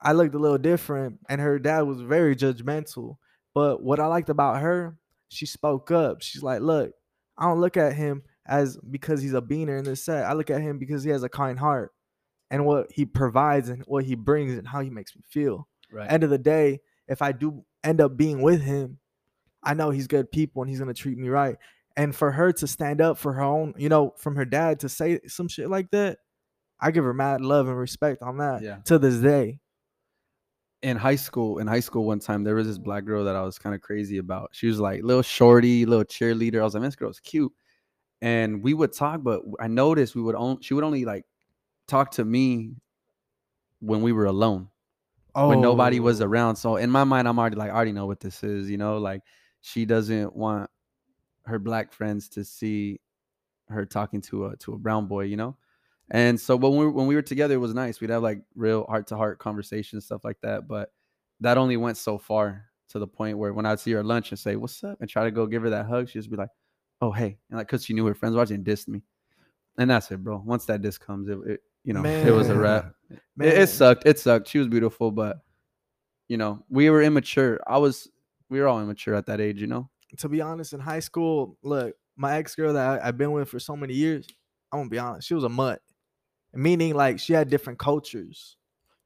I 0.00 0.12
looked 0.12 0.34
a 0.34 0.38
little 0.38 0.58
different, 0.58 1.18
and 1.28 1.40
her 1.40 1.58
dad 1.58 1.82
was 1.82 2.00
very 2.00 2.36
judgmental. 2.36 3.16
But 3.54 3.82
what 3.82 3.98
I 3.98 4.06
liked 4.06 4.28
about 4.28 4.60
her, 4.60 4.98
she 5.28 5.46
spoke 5.46 5.90
up. 5.90 6.22
She's 6.22 6.42
like, 6.42 6.60
"Look, 6.60 6.92
I 7.36 7.46
don't 7.46 7.60
look 7.60 7.76
at 7.76 7.94
him 7.94 8.22
as 8.46 8.76
because 8.78 9.22
he's 9.22 9.34
a 9.34 9.40
beaner 9.40 9.78
in 9.78 9.84
this 9.84 10.04
set. 10.04 10.24
I 10.24 10.34
look 10.34 10.50
at 10.50 10.60
him 10.60 10.78
because 10.78 11.04
he 11.04 11.10
has 11.10 11.22
a 11.22 11.28
kind 11.28 11.58
heart 11.58 11.92
and 12.50 12.64
what 12.64 12.90
he 12.92 13.04
provides 13.04 13.68
and 13.68 13.82
what 13.86 14.04
he 14.04 14.14
brings 14.14 14.56
and 14.56 14.68
how 14.68 14.80
he 14.80 14.90
makes 14.90 15.16
me 15.16 15.22
feel. 15.28 15.68
Right. 15.90 16.10
End 16.10 16.24
of 16.24 16.30
the 16.30 16.38
day, 16.38 16.80
if 17.06 17.22
I 17.22 17.32
do 17.32 17.64
end 17.82 18.00
up 18.00 18.16
being 18.16 18.42
with 18.42 18.62
him, 18.62 18.98
I 19.62 19.74
know 19.74 19.90
he's 19.90 20.06
good 20.06 20.30
people 20.30 20.62
and 20.62 20.70
he's 20.70 20.78
gonna 20.78 20.94
treat 20.94 21.18
me 21.18 21.28
right. 21.28 21.56
And 21.96 22.14
for 22.14 22.30
her 22.30 22.52
to 22.52 22.66
stand 22.66 23.00
up 23.00 23.18
for 23.18 23.32
her 23.32 23.42
own, 23.42 23.74
you 23.76 23.88
know, 23.88 24.14
from 24.18 24.36
her 24.36 24.44
dad 24.44 24.80
to 24.80 24.88
say 24.88 25.20
some 25.26 25.48
shit 25.48 25.68
like 25.68 25.90
that, 25.90 26.18
I 26.80 26.90
give 26.90 27.04
her 27.04 27.14
mad 27.14 27.40
love 27.40 27.68
and 27.68 27.76
respect 27.78 28.22
on 28.22 28.38
that 28.38 28.62
Yeah. 28.62 28.76
to 28.84 28.98
this 28.98 29.16
day. 29.16 29.60
in 30.80 30.96
high 30.96 31.16
school, 31.16 31.58
in 31.58 31.66
high 31.66 31.80
school, 31.80 32.04
one 32.04 32.20
time 32.20 32.44
there 32.44 32.54
was 32.54 32.68
this 32.68 32.78
black 32.78 33.04
girl 33.04 33.24
that 33.24 33.34
I 33.34 33.42
was 33.42 33.58
kind 33.58 33.74
of 33.74 33.80
crazy 33.80 34.18
about. 34.18 34.50
She 34.52 34.68
was 34.68 34.78
like 34.78 35.02
little 35.02 35.22
shorty, 35.24 35.84
little 35.84 36.04
cheerleader. 36.04 36.60
I 36.60 36.62
was 36.62 36.74
like, 36.74 36.84
this 36.84 36.94
girl's 36.94 37.18
cute. 37.18 37.52
And 38.22 38.62
we 38.62 38.74
would 38.74 38.92
talk, 38.92 39.24
but 39.24 39.42
I 39.58 39.66
noticed 39.66 40.14
we 40.14 40.22
would 40.22 40.36
only 40.36 40.62
she 40.62 40.74
would 40.74 40.84
only 40.84 41.04
like 41.04 41.24
talk 41.88 42.12
to 42.12 42.24
me 42.24 42.76
when 43.80 44.02
we 44.02 44.12
were 44.12 44.26
alone, 44.26 44.68
when 45.34 45.60
nobody 45.60 45.98
oh. 45.98 46.02
was 46.04 46.20
Oh. 46.20 46.26
around. 46.26 46.54
So 46.54 46.76
in 46.76 46.90
my 46.90 47.02
mind, 47.02 47.26
I'm 47.26 47.40
already 47.40 47.56
like, 47.56 47.70
I 47.70 47.74
already 47.74 47.92
know 47.92 48.06
what 48.06 48.20
this 48.20 48.44
is, 48.44 48.70
you 48.70 48.76
know, 48.78 48.98
like 48.98 49.22
she 49.62 49.84
doesn't 49.84 50.34
want 50.36 50.70
her 51.44 51.58
black 51.58 51.92
friends 51.92 52.28
to 52.30 52.44
see 52.44 53.00
her 53.68 53.84
talking 53.84 54.20
to 54.22 54.46
a 54.46 54.56
to 54.58 54.74
a 54.74 54.78
brown 54.78 55.06
boy, 55.08 55.22
you 55.24 55.36
know. 55.36 55.56
And 56.10 56.40
so 56.40 56.56
when 56.56 56.72
we 56.72 56.84
were, 56.86 56.90
when 56.90 57.06
we 57.06 57.14
were 57.14 57.22
together, 57.22 57.54
it 57.54 57.58
was 57.58 57.74
nice. 57.74 58.00
We'd 58.00 58.10
have 58.10 58.22
like 58.22 58.42
real 58.54 58.84
heart 58.84 59.08
to 59.08 59.16
heart 59.16 59.38
conversations, 59.38 60.06
stuff 60.06 60.24
like 60.24 60.38
that. 60.42 60.66
But 60.66 60.90
that 61.40 61.58
only 61.58 61.76
went 61.76 61.96
so 61.96 62.18
far 62.18 62.64
to 62.90 62.98
the 62.98 63.06
point 63.06 63.36
where 63.36 63.52
when 63.52 63.66
I'd 63.66 63.80
see 63.80 63.92
her 63.92 63.98
at 63.98 64.06
lunch 64.06 64.30
and 64.30 64.38
say, 64.38 64.56
"What's 64.56 64.82
up?" 64.82 65.00
and 65.00 65.08
try 65.08 65.24
to 65.24 65.30
go 65.30 65.46
give 65.46 65.62
her 65.62 65.70
that 65.70 65.86
hug, 65.86 66.08
she'd 66.08 66.20
just 66.20 66.30
be 66.30 66.36
like, 66.36 66.48
"Oh 67.00 67.12
hey," 67.12 67.38
and 67.50 67.58
like 67.58 67.66
because 67.66 67.84
she 67.84 67.92
knew 67.92 68.06
her 68.06 68.14
friends 68.14 68.36
watching, 68.36 68.64
dissed 68.64 68.88
me, 68.88 69.02
and 69.76 69.90
that's 69.90 70.10
it, 70.10 70.22
bro. 70.22 70.42
Once 70.44 70.64
that 70.66 70.80
diss 70.80 70.96
comes, 70.98 71.28
it, 71.28 71.38
it 71.46 71.60
you 71.84 71.92
know 71.92 72.04
it 72.04 72.32
was 72.32 72.48
a 72.48 72.54
wrap. 72.58 72.92
It, 73.10 73.58
it 73.58 73.68
sucked. 73.68 74.06
It 74.06 74.18
sucked. 74.18 74.48
She 74.48 74.58
was 74.58 74.68
beautiful, 74.68 75.10
but 75.10 75.38
you 76.28 76.36
know 76.36 76.64
we 76.70 76.90
were 76.90 77.02
immature. 77.02 77.60
I 77.66 77.78
was. 77.78 78.08
We 78.50 78.60
were 78.60 78.68
all 78.68 78.80
immature 78.80 79.14
at 79.14 79.26
that 79.26 79.42
age, 79.42 79.60
you 79.60 79.66
know. 79.66 79.90
to 80.16 80.28
be 80.28 80.40
honest, 80.40 80.72
in 80.72 80.80
high 80.80 81.00
school, 81.00 81.58
look, 81.62 81.94
my 82.16 82.38
ex 82.38 82.54
girl 82.54 82.72
that 82.72 83.02
I, 83.02 83.08
I've 83.08 83.18
been 83.18 83.32
with 83.32 83.50
for 83.50 83.60
so 83.60 83.76
many 83.76 83.92
years, 83.92 84.26
I'm 84.72 84.80
gonna 84.80 84.90
be 84.90 84.98
honest, 84.98 85.28
she 85.28 85.34
was 85.34 85.44
a 85.44 85.50
mutt. 85.50 85.80
Meaning 86.58 86.94
like 86.94 87.18
she 87.20 87.32
had 87.32 87.48
different 87.50 87.78
cultures. 87.78 88.56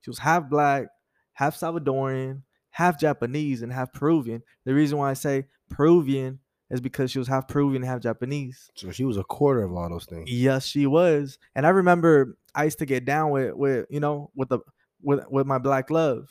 She 0.00 0.10
was 0.10 0.18
half 0.18 0.48
black, 0.48 0.86
half 1.34 1.58
Salvadorian, 1.58 2.42
half 2.70 2.98
Japanese, 2.98 3.62
and 3.62 3.72
half 3.72 3.92
Peruvian. 3.92 4.42
The 4.64 4.74
reason 4.74 4.96
why 4.98 5.10
I 5.10 5.14
say 5.14 5.44
Peruvian 5.68 6.38
is 6.70 6.80
because 6.80 7.10
she 7.10 7.18
was 7.18 7.28
half 7.28 7.46
Peruvian 7.48 7.82
and 7.82 7.90
half 7.90 8.00
Japanese. 8.00 8.70
So 8.74 8.90
she 8.90 9.04
was 9.04 9.18
a 9.18 9.22
quarter 9.24 9.62
of 9.62 9.72
all 9.74 9.88
those 9.90 10.06
things. 10.06 10.30
Yes, 10.30 10.64
she 10.66 10.86
was. 10.86 11.38
And 11.54 11.66
I 11.66 11.70
remember 11.70 12.38
I 12.54 12.64
used 12.64 12.78
to 12.78 12.86
get 12.86 13.04
down 13.04 13.30
with 13.30 13.54
with 13.54 13.86
you 13.90 14.00
know 14.00 14.30
with 14.34 14.48
the 14.48 14.60
with 15.02 15.20
with 15.30 15.46
my 15.46 15.58
black 15.58 15.90
love. 15.90 16.28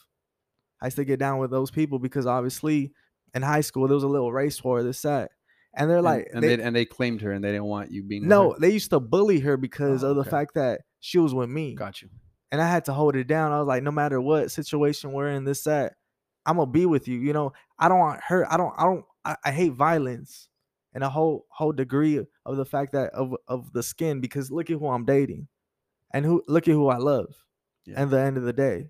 I 0.82 0.88
used 0.88 0.98
to 0.98 1.06
get 1.06 1.20
down 1.20 1.38
with 1.38 1.52
those 1.52 1.70
people 1.70 2.00
because 2.00 2.26
obviously 2.26 2.92
in 3.36 3.44
high 3.44 3.62
school 3.62 3.88
there 3.88 3.96
was 3.96 4.04
a 4.04 4.08
little 4.08 4.32
race 4.34 4.64
war 4.64 4.82
this 4.82 5.04
that. 5.04 5.30
And 5.76 5.90
they're 5.90 6.02
like 6.02 6.28
and, 6.34 6.44
they- 6.44 6.56
they, 6.56 6.64
and 6.64 6.76
they 6.76 6.84
claimed 6.86 7.22
her, 7.22 7.32
and 7.32 7.44
they 7.44 7.52
didn't 7.52 7.66
want 7.66 7.92
you 7.92 8.02
being. 8.04 8.28
no, 8.28 8.54
her. 8.54 8.60
they 8.60 8.72
used 8.72 8.90
to 8.90 9.00
bully 9.00 9.40
her 9.42 9.56
because 9.56 10.04
Oh, 10.04 10.10
of 10.10 10.16
the 10.16 10.22
okay. 10.22 10.30
fact 10.32 10.56
that 10.56 10.82
she 11.02 11.18
was 11.18 11.34
with 11.34 11.50
me. 11.50 11.76
got 11.76 12.02
you. 12.02 12.10
And 12.52 12.62
I 12.62 12.70
had 12.70 12.86
to 12.86 12.94
hold 12.94 13.16
it 13.16 13.28
down. 13.28 13.52
I 13.52 13.60
was 13.60 13.68
like, 13.68 13.84
no 13.84 13.92
matter 13.92 14.22
what 14.22 14.52
situation 14.52 15.12
we're 15.12 15.30
in, 15.32 15.44
this 15.44 15.64
that, 15.64 15.94
I'm 16.46 16.58
gonna 16.58 16.72
be 16.72 16.86
with 16.86 17.08
you. 17.08 17.20
You 17.20 17.34
know, 17.34 17.54
I 17.78 17.90
don't 17.90 18.00
want 18.00 18.22
her. 18.24 18.52
I 18.52 18.58
don't. 18.58 18.74
I 18.78 18.84
don't. 18.84 19.06
I, 19.24 19.36
I 19.46 19.52
hate 19.52 19.74
violence, 19.74 20.48
and 20.94 21.04
a 21.04 21.10
whole 21.10 21.46
whole 21.50 21.72
degree 21.72 22.20
of 22.46 22.58
the 22.58 22.66
fact 22.66 22.94
that 22.94 23.12
of 23.14 23.36
of 23.48 23.72
the 23.74 23.84
skin. 23.84 24.22
Because 24.22 24.52
look 24.52 24.70
at 24.70 24.80
who 24.80 24.88
I'm 24.88 25.06
dating, 25.06 25.48
and 26.14 26.26
who 26.26 26.44
look 26.48 26.68
at 26.68 26.74
who 26.74 26.88
I 26.88 26.98
love. 26.98 27.36
Yeah. 27.86 28.02
At 28.02 28.12
the 28.12 28.20
end 28.20 28.38
of 28.38 28.44
the 28.44 28.54
day, 28.54 28.90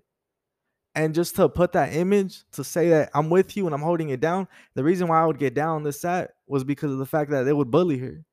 and 0.94 1.14
just 1.14 1.36
to 1.36 1.48
put 1.48 1.72
that 1.72 1.94
image 1.94 2.44
to 2.52 2.64
say 2.64 2.90
that 2.90 3.10
I'm 3.14 3.30
with 3.30 3.56
you 3.56 3.66
and 3.66 3.74
I'm 3.74 3.80
holding 3.80 4.10
it 4.10 4.20
down. 4.20 4.48
The 4.74 4.84
reason 4.84 5.08
why 5.08 5.22
I 5.22 5.26
would 5.26 5.38
get 5.38 5.54
down 5.54 5.82
this 5.82 6.00
set 6.00 6.32
was 6.46 6.64
because 6.64 6.92
of 6.92 6.98
the 6.98 7.06
fact 7.06 7.30
that 7.30 7.44
they 7.44 7.52
would 7.52 7.70
bully 7.70 7.98
her, 7.98 8.24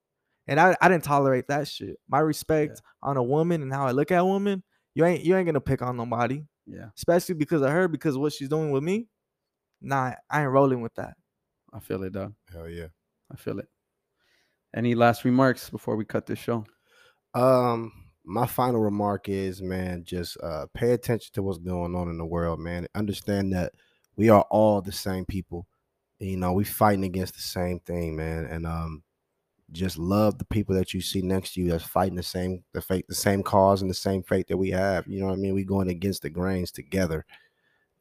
and 0.50 0.60
I 0.60 0.76
I 0.82 0.90
didn't 0.90 1.04
tolerate 1.04 1.48
that 1.48 1.68
shit. 1.68 1.98
My 2.10 2.20
respect 2.20 2.82
on 3.04 3.18
a 3.18 3.24
woman 3.24 3.62
and 3.62 3.72
how 3.72 3.86
I 3.86 3.92
look 3.92 4.12
at 4.12 4.20
a 4.20 4.26
woman, 4.26 4.64
you 4.96 5.06
ain't 5.06 5.24
you 5.24 5.38
ain't 5.38 5.46
gonna 5.46 5.62
pick 5.62 5.82
on 5.82 5.96
nobody, 5.96 6.44
Yeah, 6.66 6.88
especially 6.98 7.36
because 7.36 7.62
of 7.62 7.70
her 7.70 7.88
because 7.88 8.16
of 8.16 8.22
what 8.22 8.34
she's 8.34 8.50
doing 8.50 8.72
with 8.72 8.84
me. 8.84 9.08
Nah, 9.82 10.14
I 10.30 10.42
ain't 10.42 10.52
rolling 10.52 10.82
with 10.82 10.96
that. 10.96 11.14
I 11.72 11.80
feel 11.80 12.04
it, 12.04 12.14
dog. 12.14 12.34
Hell 12.52 12.68
yeah. 12.68 12.88
I 13.32 13.36
feel 13.36 13.60
it. 13.60 13.68
Any 14.76 14.96
last 14.96 15.24
remarks 15.24 15.70
before 15.70 15.96
we 15.96 16.04
cut 16.04 16.26
this 16.26 16.40
show? 16.40 16.66
Um, 17.36 17.92
my 18.26 18.48
final 18.48 18.82
remark 18.82 19.30
is, 19.30 19.62
man, 19.62 20.04
just 20.04 20.36
uh 20.42 20.66
pay 20.74 20.92
attention 20.94 21.30
to 21.34 21.44
what's 21.44 21.60
going 21.60 21.96
on 21.96 22.10
in 22.10 22.18
the 22.18 22.26
world, 22.26 22.60
man. 22.60 22.88
Understand 22.96 23.54
that 23.54 23.74
we 24.16 24.30
are 24.30 24.46
all 24.50 24.82
the 24.82 24.92
same 24.92 25.26
people. 25.26 25.68
You 26.18 26.38
know, 26.38 26.54
we 26.54 26.64
fighting 26.64 27.06
against 27.06 27.36
the 27.36 27.42
same 27.42 27.80
thing, 27.82 28.16
man. 28.16 28.46
And 28.46 28.66
um 28.66 29.04
just 29.72 29.98
love 29.98 30.38
the 30.38 30.46
people 30.46 30.76
that 30.76 30.94
you 30.94 31.02
see 31.02 31.22
next 31.22 31.54
to 31.54 31.62
you 31.62 31.70
that's 31.70 31.84
fighting 31.84 32.16
the 32.16 32.24
same 32.24 32.64
the 32.74 32.82
fate, 32.82 33.06
the 33.08 33.16
same 33.16 33.44
cause 33.44 33.82
and 33.82 33.90
the 33.90 33.96
same 33.96 34.24
faith 34.24 34.48
that 34.48 34.58
we 34.58 34.70
have. 34.72 35.08
You 35.08 35.20
know 35.20 35.28
what 35.28 35.34
I 35.34 35.38
mean? 35.38 35.54
We're 35.54 35.66
going 35.66 35.90
against 35.90 36.22
the 36.22 36.30
grains 36.30 36.72
together. 36.72 37.26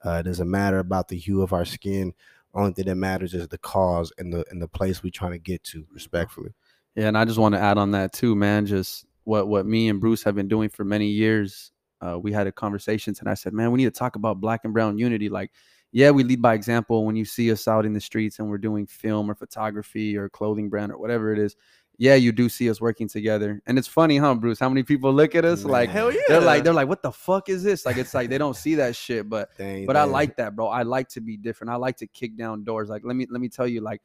Uh, 0.04 0.12
it 0.12 0.22
doesn't 0.24 0.50
matter 0.50 0.78
about 0.78 1.08
the 1.08 1.18
hue 1.18 1.42
of 1.42 1.52
our 1.52 1.64
skin. 1.64 2.12
Only 2.54 2.72
thing 2.72 2.86
that 2.86 2.94
matters 2.94 3.34
is 3.34 3.46
the 3.48 3.58
cause 3.58 4.12
and 4.18 4.32
the 4.32 4.44
and 4.50 4.60
the 4.60 4.68
place 4.68 5.02
we're 5.02 5.10
trying 5.10 5.32
to 5.32 5.38
get 5.38 5.62
to, 5.64 5.86
respectfully. 5.92 6.54
Yeah, 6.94 7.08
and 7.08 7.18
I 7.18 7.24
just 7.24 7.38
want 7.38 7.54
to 7.54 7.60
add 7.60 7.78
on 7.78 7.90
that 7.92 8.12
too, 8.12 8.34
man. 8.34 8.66
Just 8.66 9.04
what 9.24 9.48
what 9.48 9.66
me 9.66 9.88
and 9.88 10.00
Bruce 10.00 10.22
have 10.22 10.34
been 10.34 10.48
doing 10.48 10.68
for 10.68 10.84
many 10.84 11.06
years. 11.06 11.72
Uh, 12.00 12.18
we 12.18 12.32
had 12.32 12.46
a 12.46 12.52
conversation 12.52 13.14
and 13.18 13.28
I 13.28 13.34
said, 13.34 13.52
man, 13.52 13.72
we 13.72 13.78
need 13.78 13.84
to 13.84 13.90
talk 13.90 14.14
about 14.14 14.40
black 14.40 14.60
and 14.64 14.72
brown 14.72 14.98
unity. 14.98 15.28
Like, 15.28 15.50
yeah, 15.92 16.10
we 16.10 16.22
lead 16.22 16.42
by 16.42 16.54
example. 16.54 17.04
When 17.04 17.16
you 17.16 17.24
see 17.24 17.50
us 17.50 17.66
out 17.66 17.86
in 17.86 17.92
the 17.92 18.00
streets 18.00 18.38
and 18.38 18.48
we're 18.48 18.58
doing 18.58 18.86
film 18.86 19.30
or 19.30 19.34
photography 19.34 20.16
or 20.16 20.28
clothing 20.28 20.68
brand 20.68 20.92
or 20.92 20.98
whatever 20.98 21.32
it 21.32 21.38
is, 21.38 21.56
yeah, 22.00 22.14
you 22.14 22.30
do 22.30 22.48
see 22.48 22.70
us 22.70 22.80
working 22.80 23.08
together. 23.08 23.60
And 23.66 23.76
it's 23.76 23.88
funny, 23.88 24.18
huh, 24.18 24.36
Bruce? 24.36 24.60
How 24.60 24.68
many 24.68 24.84
people 24.84 25.12
look 25.12 25.34
at 25.34 25.44
us 25.44 25.64
like 25.64 25.90
Hell 25.90 26.12
yeah. 26.12 26.20
they're 26.28 26.40
like 26.40 26.62
they're 26.62 26.72
like, 26.72 26.88
what 26.88 27.02
the 27.02 27.10
fuck 27.10 27.48
is 27.48 27.64
this? 27.64 27.84
Like, 27.84 27.96
it's 27.96 28.14
like 28.14 28.28
they 28.30 28.38
don't 28.38 28.54
see 28.54 28.76
that 28.76 28.94
shit, 28.94 29.28
but 29.28 29.50
Dang, 29.58 29.84
but 29.84 29.96
I 29.96 30.04
like 30.04 30.36
that, 30.36 30.54
bro. 30.54 30.68
I 30.68 30.82
like 30.82 31.08
to 31.10 31.20
be 31.20 31.36
different. 31.36 31.72
I 31.72 31.76
like 31.76 31.96
to 31.96 32.06
kick 32.06 32.36
down 32.36 32.62
doors. 32.62 32.88
Like, 32.88 33.02
let 33.04 33.16
me 33.16 33.26
let 33.28 33.40
me 33.40 33.48
tell 33.48 33.66
you, 33.66 33.80
like, 33.80 34.00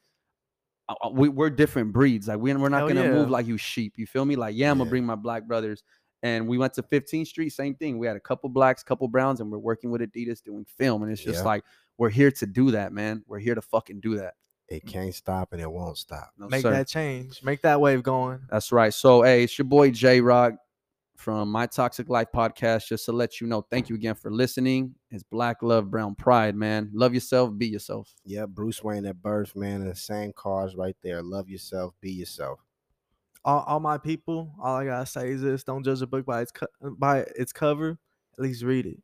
uh, 0.89 0.95
uh, 1.03 1.09
we, 1.09 1.29
we're 1.29 1.51
different 1.51 1.93
breeds. 1.93 2.27
Like, 2.27 2.39
we, 2.39 2.51
we're 2.55 2.69
not 2.69 2.79
Hell 2.79 2.87
gonna 2.87 3.09
move 3.09 3.29
like 3.29 3.45
you 3.45 3.57
sheep. 3.57 3.93
You 3.97 4.07
feel 4.07 4.25
me? 4.25 4.35
Like, 4.35 4.55
yeah, 4.55 4.71
I'm 4.71 4.79
gonna 4.79 4.89
bring 4.89 5.05
my 5.05 5.15
black 5.15 5.43
brothers. 5.43 5.83
And 6.23 6.47
we 6.47 6.57
went 6.57 6.73
to 6.75 6.83
15th 6.83 7.27
Street, 7.27 7.49
same 7.49 7.75
thing. 7.75 7.99
We 7.99 8.07
had 8.07 8.15
a 8.15 8.19
couple 8.19 8.49
blacks, 8.49 8.81
couple 8.81 9.07
browns, 9.09 9.41
and 9.41 9.51
we're 9.51 9.57
working 9.59 9.91
with 9.91 10.01
Adidas 10.01 10.41
doing 10.41 10.65
film. 10.77 11.03
And 11.03 11.11
it's 11.11 11.21
just 11.21 11.39
Yeah. 11.41 11.45
like 11.45 11.63
we're 11.97 12.09
here 12.09 12.31
to 12.31 12.45
do 12.47 12.71
that, 12.71 12.93
man. 12.93 13.23
We're 13.27 13.39
here 13.39 13.55
to 13.55 13.61
fucking 13.61 13.99
do 13.99 14.15
that. 14.17 14.35
It 14.69 14.85
can't 14.87 15.13
stop 15.13 15.51
and 15.51 15.61
it 15.61 15.69
won't 15.69 15.97
stop. 15.97 16.31
No, 16.37 16.47
Make 16.47 16.61
sir. 16.61 16.71
that 16.71 16.87
change. 16.87 17.43
Make 17.43 17.61
that 17.63 17.79
wave 17.79 18.01
going. 18.01 18.39
That's 18.49 18.71
right. 18.71 18.93
So, 18.93 19.21
hey, 19.21 19.43
it's 19.43 19.57
your 19.57 19.65
boy 19.65 19.91
J 19.91 20.21
Rock 20.21 20.53
from 21.17 21.49
My 21.51 21.67
Toxic 21.67 22.07
Life 22.09 22.29
podcast. 22.33 22.87
Just 22.87 23.05
to 23.05 23.11
let 23.11 23.41
you 23.41 23.45
know, 23.47 23.61
thank 23.69 23.89
you 23.89 23.95
again 23.95 24.15
for 24.15 24.31
listening. 24.31 24.95
It's 25.11 25.23
Black 25.23 25.61
Love, 25.61 25.91
Brown 25.91 26.15
Pride, 26.15 26.55
man. 26.55 26.89
Love 26.93 27.13
yourself, 27.13 27.55
be 27.57 27.67
yourself. 27.67 28.15
Yeah, 28.23 28.45
Bruce 28.45 28.81
Wayne 28.81 29.05
at 29.05 29.21
birth, 29.21 29.55
man, 29.57 29.81
and 29.81 29.91
the 29.91 29.95
same 29.95 30.31
cars 30.33 30.75
right 30.77 30.95
there. 31.03 31.21
Love 31.21 31.49
yourself, 31.49 31.93
be 31.99 32.11
yourself. 32.11 32.59
All, 33.45 33.63
all 33.67 33.79
my 33.79 33.97
people, 33.97 34.53
all 34.61 34.75
I 34.77 34.85
gotta 34.85 35.05
say 35.05 35.29
is 35.29 35.41
this: 35.41 35.63
don't 35.63 35.83
judge 35.83 36.01
a 36.01 36.07
book 36.07 36.25
by 36.25 36.41
its 36.41 36.51
co- 36.51 36.67
by 36.81 37.19
its 37.35 37.51
cover. 37.51 37.97
At 38.37 38.43
least 38.43 38.63
read 38.63 38.85
it. 38.85 38.97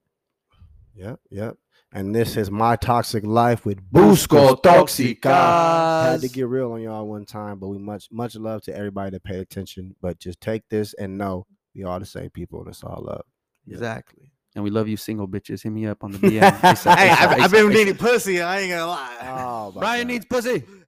Yep, 0.96 1.20
yep. 1.30 1.58
And 1.92 2.14
this 2.16 2.38
is 2.38 2.52
my 2.52 2.76
toxic 2.76 3.26
life 3.26 3.66
with 3.66 3.80
Busco 3.92 4.56
Busco 4.56 4.62
Toxica. 4.62 6.02
Had 6.04 6.22
to 6.22 6.30
get 6.30 6.48
real 6.48 6.72
on 6.74 6.82
y'all 6.82 7.08
one 7.08 7.26
time, 7.26 7.58
but 7.60 7.68
we 7.70 7.78
much 7.80 8.08
much 8.12 8.36
love 8.36 8.62
to 8.64 8.76
everybody 8.76 9.12
that 9.12 9.24
paid 9.24 9.40
attention. 9.40 9.96
But 10.02 10.20
just 10.20 10.40
take 10.40 10.64
this 10.70 10.94
and 10.96 11.18
know 11.18 11.48
we 11.74 11.84
all 11.84 12.00
the 12.00 12.06
same 12.06 12.30
people, 12.30 12.60
and 12.60 12.70
it's 12.70 12.84
all 12.84 13.04
love. 13.06 13.24
Exactly. 13.68 14.32
And 14.56 14.64
we 14.64 14.72
love 14.72 14.88
you, 14.88 14.98
single 14.98 15.28
bitches. 15.28 15.64
Hit 15.64 15.72
me 15.72 15.86
up 15.88 16.04
on 16.04 16.12
the 16.12 16.18
DM. 16.20 16.42
Hey, 16.98 17.10
I've, 17.10 17.44
I've 17.44 17.52
been 17.52 17.70
needing 17.70 17.96
pussy. 17.96 18.42
I 18.42 18.60
ain't 18.60 18.72
gonna 18.72 18.86
lie. 18.88 19.18
Oh, 19.22 19.72
Brian 19.72 20.08
God. 20.08 20.14
needs 20.14 20.26
pussy. 20.26 20.64